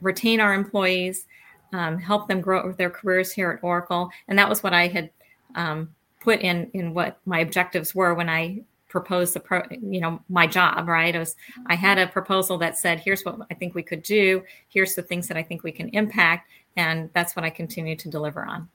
retain 0.00 0.40
our 0.40 0.54
employees, 0.54 1.26
um, 1.72 1.98
help 1.98 2.28
them 2.28 2.40
grow 2.40 2.72
their 2.72 2.90
careers 2.90 3.32
here 3.32 3.50
at 3.50 3.64
Oracle. 3.64 4.10
And 4.28 4.38
that 4.38 4.48
was 4.48 4.62
what 4.62 4.74
I 4.74 4.88
had 4.88 5.10
um, 5.54 5.94
put 6.20 6.40
in 6.40 6.70
in 6.74 6.94
what 6.94 7.18
my 7.26 7.40
objectives 7.40 7.94
were 7.94 8.14
when 8.14 8.28
I 8.28 8.62
proposed 8.88 9.34
the 9.34 9.40
pro, 9.40 9.62
you 9.70 10.00
know 10.00 10.20
my 10.28 10.46
job 10.46 10.88
right? 10.88 11.14
I 11.14 11.18
was 11.18 11.36
I 11.66 11.76
had 11.76 11.98
a 11.98 12.08
proposal 12.08 12.58
that 12.58 12.76
said 12.76 13.00
here's 13.00 13.24
what 13.24 13.38
I 13.50 13.54
think 13.54 13.74
we 13.74 13.82
could 13.82 14.02
do. 14.02 14.42
Here's 14.68 14.94
the 14.94 15.02
things 15.02 15.28
that 15.28 15.36
I 15.36 15.42
think 15.42 15.62
we 15.62 15.72
can 15.72 15.88
impact. 15.90 16.50
And 16.76 17.08
that's 17.14 17.36
what 17.36 17.44
I 17.44 17.50
continue 17.50 17.96
to 17.96 18.08
deliver 18.08 18.44
on. 18.44 18.68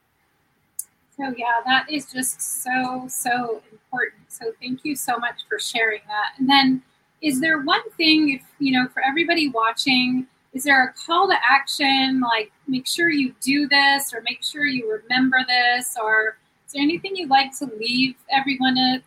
So 1.16 1.34
yeah 1.36 1.60
that 1.66 1.90
is 1.90 2.10
just 2.10 2.62
so 2.62 3.06
so 3.08 3.62
important. 3.70 4.22
So 4.28 4.52
thank 4.60 4.84
you 4.84 4.96
so 4.96 5.18
much 5.18 5.42
for 5.48 5.58
sharing 5.58 6.00
that. 6.08 6.32
And 6.38 6.48
then 6.48 6.82
is 7.22 7.40
there 7.40 7.60
one 7.60 7.88
thing 7.96 8.30
if 8.30 8.42
you 8.58 8.72
know 8.72 8.88
for 8.88 9.02
everybody 9.06 9.48
watching 9.48 10.26
is 10.52 10.64
there 10.64 10.84
a 10.84 10.92
call 11.06 11.28
to 11.28 11.36
action 11.48 12.20
like 12.20 12.52
make 12.66 12.86
sure 12.86 13.10
you 13.10 13.34
do 13.40 13.66
this 13.68 14.12
or 14.14 14.22
make 14.22 14.42
sure 14.42 14.64
you 14.64 15.00
remember 15.02 15.38
this 15.48 15.96
or 16.02 16.38
is 16.66 16.72
there 16.72 16.82
anything 16.82 17.14
you'd 17.14 17.30
like 17.30 17.56
to 17.58 17.66
leave 17.78 18.14
everyone 18.30 18.76
uh, 18.78 18.98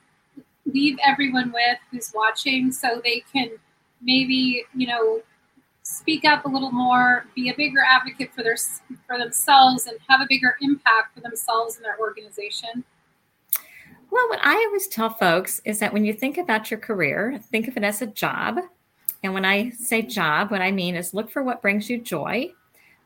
leave 0.66 0.98
everyone 1.06 1.52
with 1.52 1.78
who's 1.92 2.12
watching 2.14 2.72
so 2.72 3.02
they 3.04 3.24
can 3.32 3.50
maybe 4.02 4.64
you 4.76 4.88
know 4.88 5.22
speak 5.84 6.24
up 6.26 6.46
a 6.46 6.48
little 6.48 6.72
more 6.72 7.26
be 7.36 7.50
a 7.50 7.56
bigger 7.56 7.82
advocate 7.82 8.32
for 8.34 8.44
their 8.44 8.58
for 9.08 9.18
themselves 9.18 9.88
and 9.88 9.98
have 10.08 10.22
a 10.22 10.26
bigger 10.30 10.56
impact 10.62 11.16
for 11.16 11.22
themselves 11.22 11.76
and 11.76 11.86
their 11.86 11.98
organization 12.00 12.84
well, 14.12 14.30
what 14.30 14.40
I 14.44 14.56
always 14.56 14.88
tell 14.88 15.10
folks 15.10 15.62
is 15.66 15.80
that 15.80 15.94
when 15.94 16.06
you 16.06 16.14
think 16.14 16.38
about 16.38 16.72
your 16.72 16.80
career, 16.80 17.40
think 17.52 17.68
of 17.68 17.78
it 17.78 17.84
as 17.84 18.02
a 18.02 18.08
job. 18.08 18.60
And 19.24 19.34
when 19.34 19.46
I 19.46 19.70
say 19.72 20.02
job, 20.02 20.52
what 20.52 20.62
I 20.62 20.72
mean 20.72 20.96
is 20.96 21.14
look 21.14 21.30
for 21.30 21.44
what 21.44 21.62
brings 21.62 21.90
you 21.90 22.00
joy, 22.00 22.54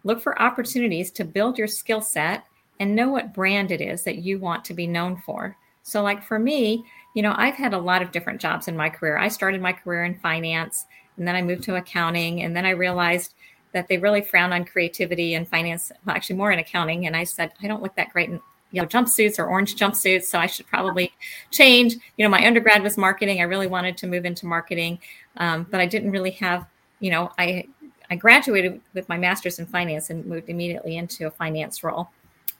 look 0.03 0.21
for 0.21 0.41
opportunities 0.41 1.11
to 1.11 1.25
build 1.25 1.57
your 1.57 1.67
skill 1.67 2.01
set, 2.01 2.45
and 2.79 2.95
know 2.95 3.09
what 3.09 3.33
brand 3.33 3.71
it 3.71 3.81
is 3.81 4.03
that 4.03 4.17
you 4.17 4.39
want 4.39 4.65
to 4.65 4.73
be 4.73 4.87
known 4.87 5.17
for. 5.25 5.55
So, 5.83 6.01
like 6.01 6.23
for 6.23 6.39
me, 6.39 6.85
you 7.13 7.21
know, 7.21 7.33
I've 7.37 7.55
had 7.55 7.73
a 7.73 7.77
lot 7.77 8.01
of 8.01 8.11
different 8.11 8.41
jobs 8.41 8.67
in 8.67 8.75
my 8.75 8.89
career. 8.89 9.17
I 9.17 9.27
started 9.27 9.61
my 9.61 9.73
career 9.73 10.05
in 10.05 10.19
finance, 10.19 10.85
and 11.17 11.27
then 11.27 11.35
I 11.35 11.41
moved 11.41 11.63
to 11.63 11.75
accounting, 11.75 12.41
and 12.41 12.55
then 12.55 12.65
I 12.65 12.71
realized 12.71 13.35
that 13.73 13.87
they 13.87 13.97
really 13.97 14.21
frown 14.21 14.53
on 14.53 14.65
creativity 14.65 15.33
and 15.33 15.47
finance, 15.47 15.91
well, 16.05 16.15
actually 16.15 16.37
more 16.37 16.51
in 16.51 16.59
accounting. 16.59 17.07
And 17.07 17.15
I 17.15 17.23
said, 17.23 17.51
I 17.61 17.67
don't 17.67 17.81
look 17.81 17.95
that 17.95 18.13
great 18.13 18.29
in 18.29 18.39
yellow 18.73 18.87
jumpsuits 18.87 19.39
or 19.39 19.45
orange 19.45 19.75
jumpsuits. 19.77 20.25
So 20.25 20.39
I 20.39 20.47
should 20.47 20.67
probably 20.67 21.13
change. 21.51 21.93
You 22.17 22.25
know, 22.25 22.29
my 22.29 22.45
undergrad 22.45 22.83
was 22.83 22.97
marketing. 22.97 23.39
I 23.39 23.43
really 23.43 23.67
wanted 23.67 23.97
to 23.99 24.07
move 24.07 24.25
into 24.25 24.45
marketing, 24.45 24.99
um, 25.37 25.65
but 25.71 25.79
I 25.79 25.85
didn't 25.85 26.11
really 26.11 26.31
have, 26.31 26.65
you 26.99 27.11
know, 27.11 27.31
I 27.37 27.67
I 28.09 28.15
graduated 28.15 28.81
with 28.93 29.07
my 29.07 29.17
master's 29.17 29.59
in 29.59 29.65
finance 29.65 30.09
and 30.09 30.25
moved 30.25 30.49
immediately 30.49 30.97
into 30.97 31.25
a 31.25 31.31
finance 31.31 31.83
role. 31.83 32.09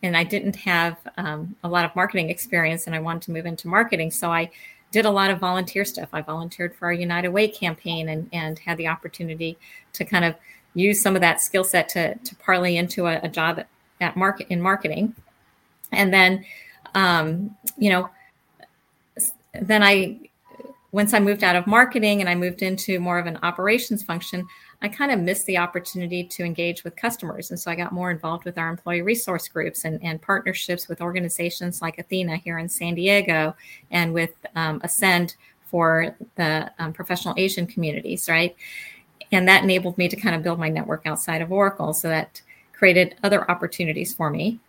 And 0.01 0.15
I 0.15 0.23
didn't 0.23 0.55
have 0.55 0.97
um, 1.17 1.55
a 1.63 1.69
lot 1.69 1.85
of 1.85 1.95
marketing 1.95 2.29
experience, 2.29 2.87
and 2.87 2.95
I 2.95 2.99
wanted 2.99 3.23
to 3.23 3.31
move 3.31 3.45
into 3.45 3.67
marketing. 3.67 4.11
So 4.11 4.31
I 4.31 4.49
did 4.91 5.05
a 5.05 5.11
lot 5.11 5.31
of 5.31 5.39
volunteer 5.39 5.85
stuff. 5.85 6.09
I 6.13 6.21
volunteered 6.21 6.75
for 6.75 6.85
our 6.85 6.93
United 6.93 7.29
Way 7.29 7.47
campaign 7.47 8.09
and, 8.09 8.29
and 8.31 8.59
had 8.59 8.77
the 8.77 8.87
opportunity 8.87 9.57
to 9.93 10.05
kind 10.05 10.23
of 10.23 10.35
use 10.75 11.01
some 11.01 11.15
of 11.15 11.21
that 11.21 11.41
skill 11.41 11.63
set 11.63 11.89
to, 11.89 12.15
to 12.15 12.35
parlay 12.35 12.75
into 12.75 13.07
a, 13.07 13.19
a 13.23 13.29
job 13.29 13.63
at 14.01 14.15
market 14.15 14.47
in 14.49 14.61
marketing 14.61 15.15
and 15.93 16.13
then 16.13 16.45
um, 16.95 17.55
you 17.77 17.89
know 17.89 18.09
then 19.61 19.83
i 19.83 20.19
once 20.91 21.13
i 21.13 21.19
moved 21.19 21.43
out 21.43 21.55
of 21.55 21.67
marketing 21.67 22.21
and 22.21 22.29
i 22.29 22.35
moved 22.35 22.61
into 22.61 22.99
more 22.99 23.19
of 23.19 23.25
an 23.25 23.37
operations 23.43 24.03
function 24.03 24.45
i 24.81 24.87
kind 24.87 25.11
of 25.11 25.19
missed 25.19 25.45
the 25.45 25.57
opportunity 25.57 26.23
to 26.23 26.43
engage 26.43 26.83
with 26.83 26.95
customers. 26.95 27.51
And 27.51 27.59
so 27.59 27.71
i 27.71 27.75
got 27.75 27.91
more 27.91 28.11
involved 28.11 28.45
with 28.45 28.57
our 28.57 28.69
employee 28.69 29.01
resource 29.01 29.47
groups 29.47 29.85
and, 29.85 30.03
and 30.03 30.21
partnerships 30.21 30.87
with 30.87 31.01
organizations 31.01 31.81
like 31.81 31.99
athena 31.99 32.37
here 32.37 32.57
in 32.57 32.67
san 32.67 32.95
diego 32.95 33.55
and 33.91 34.13
with 34.13 34.33
um, 34.55 34.81
ascend 34.83 35.35
for 35.69 36.15
the 36.35 36.71
um, 36.79 36.93
professional 36.93 37.33
asian 37.37 37.65
communities 37.65 38.27
right? 38.27 38.55
And 39.33 39.47
that 39.47 39.63
enabled 39.63 39.97
me 39.97 40.07
to 40.07 40.15
kind 40.15 40.35
of 40.35 40.43
build 40.43 40.59
my 40.59 40.69
network 40.69 41.07
outside 41.07 41.41
of 41.41 41.51
oracle. 41.51 41.93
So 41.93 42.07
that 42.07 42.41
created 42.71 43.15
other 43.23 43.49
opportunities 43.49 44.13
for 44.13 44.29
me 44.29 44.59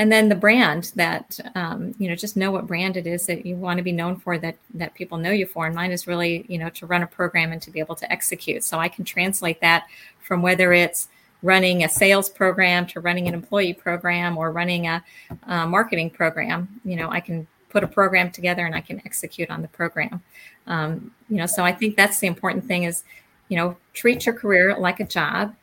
and 0.00 0.10
then 0.10 0.30
the 0.30 0.34
brand 0.34 0.92
that 0.96 1.38
um, 1.54 1.94
you 1.98 2.08
know 2.08 2.14
just 2.14 2.34
know 2.34 2.50
what 2.50 2.66
brand 2.66 2.96
it 2.96 3.06
is 3.06 3.26
that 3.26 3.44
you 3.44 3.54
want 3.54 3.76
to 3.76 3.82
be 3.82 3.92
known 3.92 4.16
for 4.16 4.38
that 4.38 4.56
that 4.72 4.94
people 4.94 5.18
know 5.18 5.30
you 5.30 5.44
for. 5.44 5.66
And 5.66 5.74
mine 5.74 5.92
is 5.92 6.06
really 6.06 6.46
you 6.48 6.56
know 6.56 6.70
to 6.70 6.86
run 6.86 7.02
a 7.02 7.06
program 7.06 7.52
and 7.52 7.60
to 7.60 7.70
be 7.70 7.80
able 7.80 7.94
to 7.96 8.10
execute. 8.10 8.64
So 8.64 8.78
i 8.78 8.88
can 8.88 9.04
translate 9.04 9.60
that 9.60 9.86
from 10.18 10.40
whether 10.40 10.72
it's 10.72 11.08
running 11.42 11.84
a 11.84 11.88
sales 11.88 12.30
program 12.30 12.86
to 12.86 13.00
running 13.00 13.28
an 13.28 13.34
employee 13.34 13.74
program 13.74 14.38
or 14.38 14.50
running 14.52 14.86
a, 14.86 15.04
a 15.42 15.66
marketing 15.66 16.08
program 16.08 16.80
you 16.82 16.96
know 16.96 17.10
i 17.10 17.20
can 17.20 17.46
put 17.68 17.84
a 17.84 17.88
program 17.88 18.30
together 18.30 18.64
and 18.64 18.74
i 18.74 18.80
can 18.80 19.02
execute 19.04 19.50
on 19.50 19.60
the 19.60 19.68
program. 19.68 20.22
Um, 20.66 21.12
you 21.28 21.36
know 21.36 21.46
so 21.46 21.62
i 21.62 21.72
think 21.72 21.94
that's 21.94 22.20
the 22.20 22.26
important 22.26 22.64
thing 22.64 22.84
is 22.84 23.04
you 23.50 23.56
know 23.58 23.76
treat 23.92 24.24
your 24.24 24.34
career 24.34 24.74
like 24.78 24.98
a 25.00 25.06
job 25.06 25.54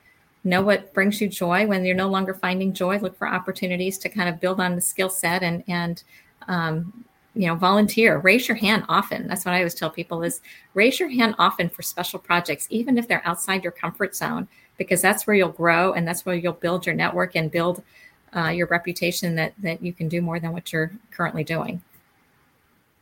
know 0.47 0.62
what 0.62 0.93
brings 0.93 1.21
you 1.21 1.27
joy. 1.27 1.67
When 1.67 1.86
you're 1.86 1.95
no 1.95 2.10
longer 2.10 2.33
finding 2.33 2.73
joy 2.73 2.99
look 2.99 3.17
for 3.17 3.27
opportunities 3.27 3.97
to 3.99 4.10
kind 4.10 4.29
of 4.29 4.39
build 4.39 4.60
on 4.60 4.75
the 4.75 4.81
skill 4.81 5.10
set 5.10 5.43
and 5.43 5.63
and 5.67 6.03
um, 6.47 7.05
you 7.38 7.47
know 7.47 7.55
volunteer. 7.55 8.17
Raise 8.17 8.47
your 8.47 8.57
hand 8.57 8.83
often. 8.89 9.27
That's 9.27 9.45
what 9.45 9.53
i 9.53 9.60
always 9.60 9.75
tell 9.75 9.89
people 9.89 10.23
is 10.23 10.41
raise 10.73 10.99
your 10.99 11.10
hand 11.10 11.36
often 11.38 11.69
for 11.69 11.81
special 11.81 12.19
projects 12.19 12.67
even 12.69 12.97
if 12.97 13.07
they're 13.07 13.25
outside 13.25 13.63
your 13.63 13.71
comfort 13.71 14.15
zone 14.15 14.47
because 14.77 15.01
that's 15.01 15.27
where 15.27 15.36
you'll 15.36 15.49
grow 15.49 15.93
and 15.93 16.07
that's 16.07 16.25
where 16.25 16.36
you'll 16.36 16.53
build 16.53 16.86
your 16.86 16.95
network 16.95 17.36
and 17.36 17.51
build 17.51 17.83
uh, 18.36 18.49
your 18.49 18.67
reputation 18.67 19.36
that 19.36 19.53
that 19.60 19.81
you 19.81 19.93
can 19.93 20.10
do 20.10 20.21
more 20.21 20.39
than 20.39 20.51
what 20.51 20.73
you're 20.73 20.91
currently 21.12 21.43
doing. 21.43 21.81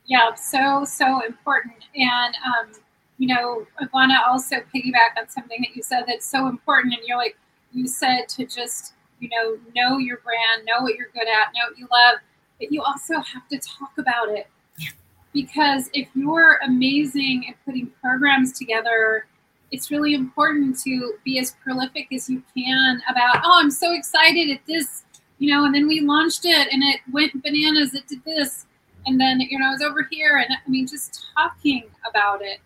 Yeah 0.06 0.34
so 0.36 0.84
so 0.86 1.26
important. 1.26 1.86
And 1.96 2.36
um, 2.36 2.82
you 3.18 3.28
know, 3.28 3.66
I 3.80 3.86
want 3.94 4.12
to 4.12 4.30
also 4.30 4.58
piggyback 4.74 5.18
on 5.18 5.30
something 5.30 5.62
that 5.62 5.76
you 5.76 5.82
said 5.82 6.04
that's 6.08 6.30
so 6.30 6.48
important. 6.48 6.94
And 6.94 7.04
you're 7.06 7.18
like, 7.18 7.38
you 7.72 7.88
said 7.88 8.28
to 8.30 8.46
just, 8.46 8.94
you 9.20 9.30
know, 9.30 9.58
know 9.76 9.98
your 9.98 10.18
brand, 10.18 10.66
know 10.66 10.82
what 10.82 10.96
you're 10.96 11.10
good 11.14 11.28
at, 11.28 11.54
know 11.54 11.70
what 11.70 11.78
you 11.78 11.88
love, 11.92 12.20
but 12.60 12.72
you 12.72 12.82
also 12.82 13.20
have 13.20 13.48
to 13.50 13.60
talk 13.60 13.92
about 13.98 14.30
it. 14.30 14.48
Yeah. 14.80 14.90
Because 15.34 15.90
if 15.94 16.08
you're 16.14 16.60
amazing 16.64 17.46
at 17.50 17.56
putting 17.66 17.88
programs 18.02 18.58
together, 18.58 19.28
it's 19.72 19.92
really 19.92 20.14
important 20.14 20.80
to 20.84 21.16
be 21.24 21.40
as 21.40 21.56
prolific 21.64 22.08
as 22.14 22.30
you 22.30 22.44
can 22.56 23.02
about, 23.10 23.38
oh, 23.44 23.60
I'm 23.62 23.72
so 23.72 23.94
excited 23.94 24.52
at 24.52 24.66
this, 24.68 25.04
you 25.40 25.54
know, 25.54 25.66
and 25.66 25.74
then 25.74 25.88
we 25.88 26.02
launched 26.02 26.46
it 26.46 26.72
and 26.72 26.84
it 26.84 27.02
went 27.12 27.42
bananas, 27.42 27.94
it 27.94 28.08
did 28.08 28.24
this. 28.26 28.66
And 29.06 29.20
then, 29.20 29.40
you 29.40 29.60
know, 29.60 29.68
I 29.68 29.72
was 29.72 29.84
over 29.84 30.08
here, 30.10 30.38
and 30.38 30.48
I 30.52 30.68
mean, 30.68 30.88
just 30.88 31.28
talking 31.38 31.84
about 32.10 32.42
it 32.42 32.60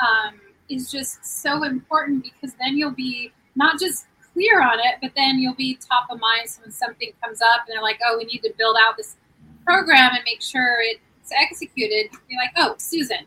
um, 0.00 0.40
is 0.68 0.90
just 0.90 1.24
so 1.24 1.64
important 1.64 2.24
because 2.24 2.54
then 2.60 2.76
you'll 2.76 2.90
be 2.90 3.32
not 3.54 3.78
just 3.78 4.06
clear 4.32 4.60
on 4.62 4.78
it, 4.80 4.96
but 5.00 5.12
then 5.16 5.38
you'll 5.38 5.54
be 5.54 5.76
top 5.76 6.06
of 6.10 6.20
mind 6.20 6.48
so 6.48 6.62
when 6.62 6.70
something 6.70 7.10
comes 7.22 7.40
up 7.40 7.60
and 7.66 7.74
they're 7.74 7.82
like, 7.82 8.00
oh, 8.06 8.16
we 8.18 8.24
need 8.24 8.40
to 8.40 8.52
build 8.58 8.76
out 8.84 8.96
this 8.96 9.16
program 9.64 10.10
and 10.14 10.22
make 10.24 10.42
sure 10.42 10.78
it's 10.80 11.32
executed. 11.32 12.10
You're 12.28 12.40
like, 12.40 12.52
oh, 12.56 12.74
Susan. 12.78 13.26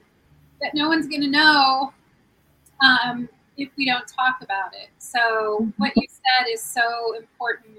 that 0.61 0.73
no 0.73 0.87
one's 0.87 1.07
going 1.07 1.21
to 1.21 1.29
know 1.29 1.93
um, 2.83 3.29
if 3.57 3.69
we 3.77 3.85
don't 3.85 4.07
talk 4.07 4.37
about 4.41 4.73
it. 4.73 4.89
So, 4.99 5.71
what 5.77 5.93
you 5.95 6.07
said 6.07 6.51
is 6.51 6.61
so 6.63 7.15
important. 7.15 7.77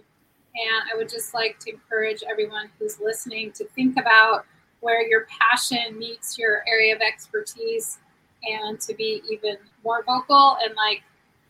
And 0.54 0.90
I 0.92 0.96
would 0.96 1.08
just 1.08 1.34
like 1.34 1.58
to 1.60 1.70
encourage 1.70 2.24
everyone 2.28 2.68
who's 2.78 2.98
listening 2.98 3.52
to 3.52 3.64
think 3.64 3.98
about 3.98 4.44
where 4.80 5.06
your 5.06 5.26
passion 5.26 5.98
meets 5.98 6.38
your 6.38 6.64
area 6.66 6.94
of 6.94 7.00
expertise 7.00 7.98
and 8.42 8.80
to 8.80 8.94
be 8.94 9.22
even 9.30 9.56
more 9.84 10.02
vocal 10.04 10.56
and 10.62 10.74
like 10.76 11.02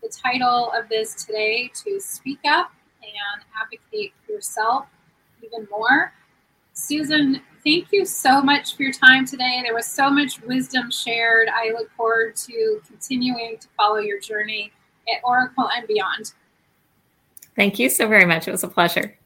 the 0.03 0.09
title 0.09 0.73
of 0.77 0.89
this 0.89 1.25
today 1.25 1.71
to 1.85 2.01
speak 2.01 2.41
up 2.47 2.73
and 3.03 3.45
advocate 3.61 4.13
for 4.25 4.33
yourself 4.33 4.87
even 5.43 5.67
more. 5.71 6.13
Susan, 6.73 7.41
thank 7.65 7.89
you 7.91 8.05
so 8.05 8.41
much 8.41 8.77
for 8.77 8.83
your 8.83 8.93
time 8.93 9.27
today. 9.27 9.61
There 9.65 9.75
was 9.75 9.87
so 9.87 10.11
much 10.11 10.41
wisdom 10.43 10.91
shared. 10.91 11.49
I 11.49 11.73
look 11.73 11.91
forward 11.97 12.37
to 12.37 12.81
continuing 12.87 13.59
to 13.59 13.69
follow 13.77 13.99
your 13.99 14.21
journey 14.21 14.73
at 15.13 15.21
Oracle 15.25 15.69
and 15.77 15.87
beyond. 15.87 16.33
Thank 17.57 17.79
you 17.79 17.89
so 17.91 18.07
very 18.07 18.25
much. 18.25 18.47
It 18.47 18.53
was 18.53 18.63
a 18.63 18.69
pleasure. 18.69 19.18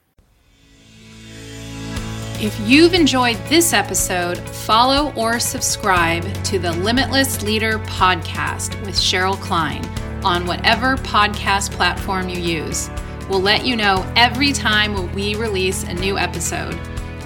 If 2.42 2.58
you've 2.68 2.92
enjoyed 2.92 3.36
this 3.48 3.72
episode, 3.72 4.36
follow 4.36 5.12
or 5.14 5.38
subscribe 5.38 6.24
to 6.42 6.58
the 6.58 6.72
Limitless 6.72 7.40
Leader 7.44 7.78
podcast 7.78 8.84
with 8.84 8.96
Cheryl 8.96 9.40
Klein 9.40 9.84
on 10.24 10.44
whatever 10.44 10.96
podcast 10.96 11.70
platform 11.70 12.28
you 12.28 12.40
use. 12.40 12.90
We'll 13.28 13.40
let 13.40 13.64
you 13.64 13.76
know 13.76 14.04
every 14.16 14.52
time 14.52 15.14
we 15.14 15.36
release 15.36 15.84
a 15.84 15.94
new 15.94 16.18
episode. 16.18 16.74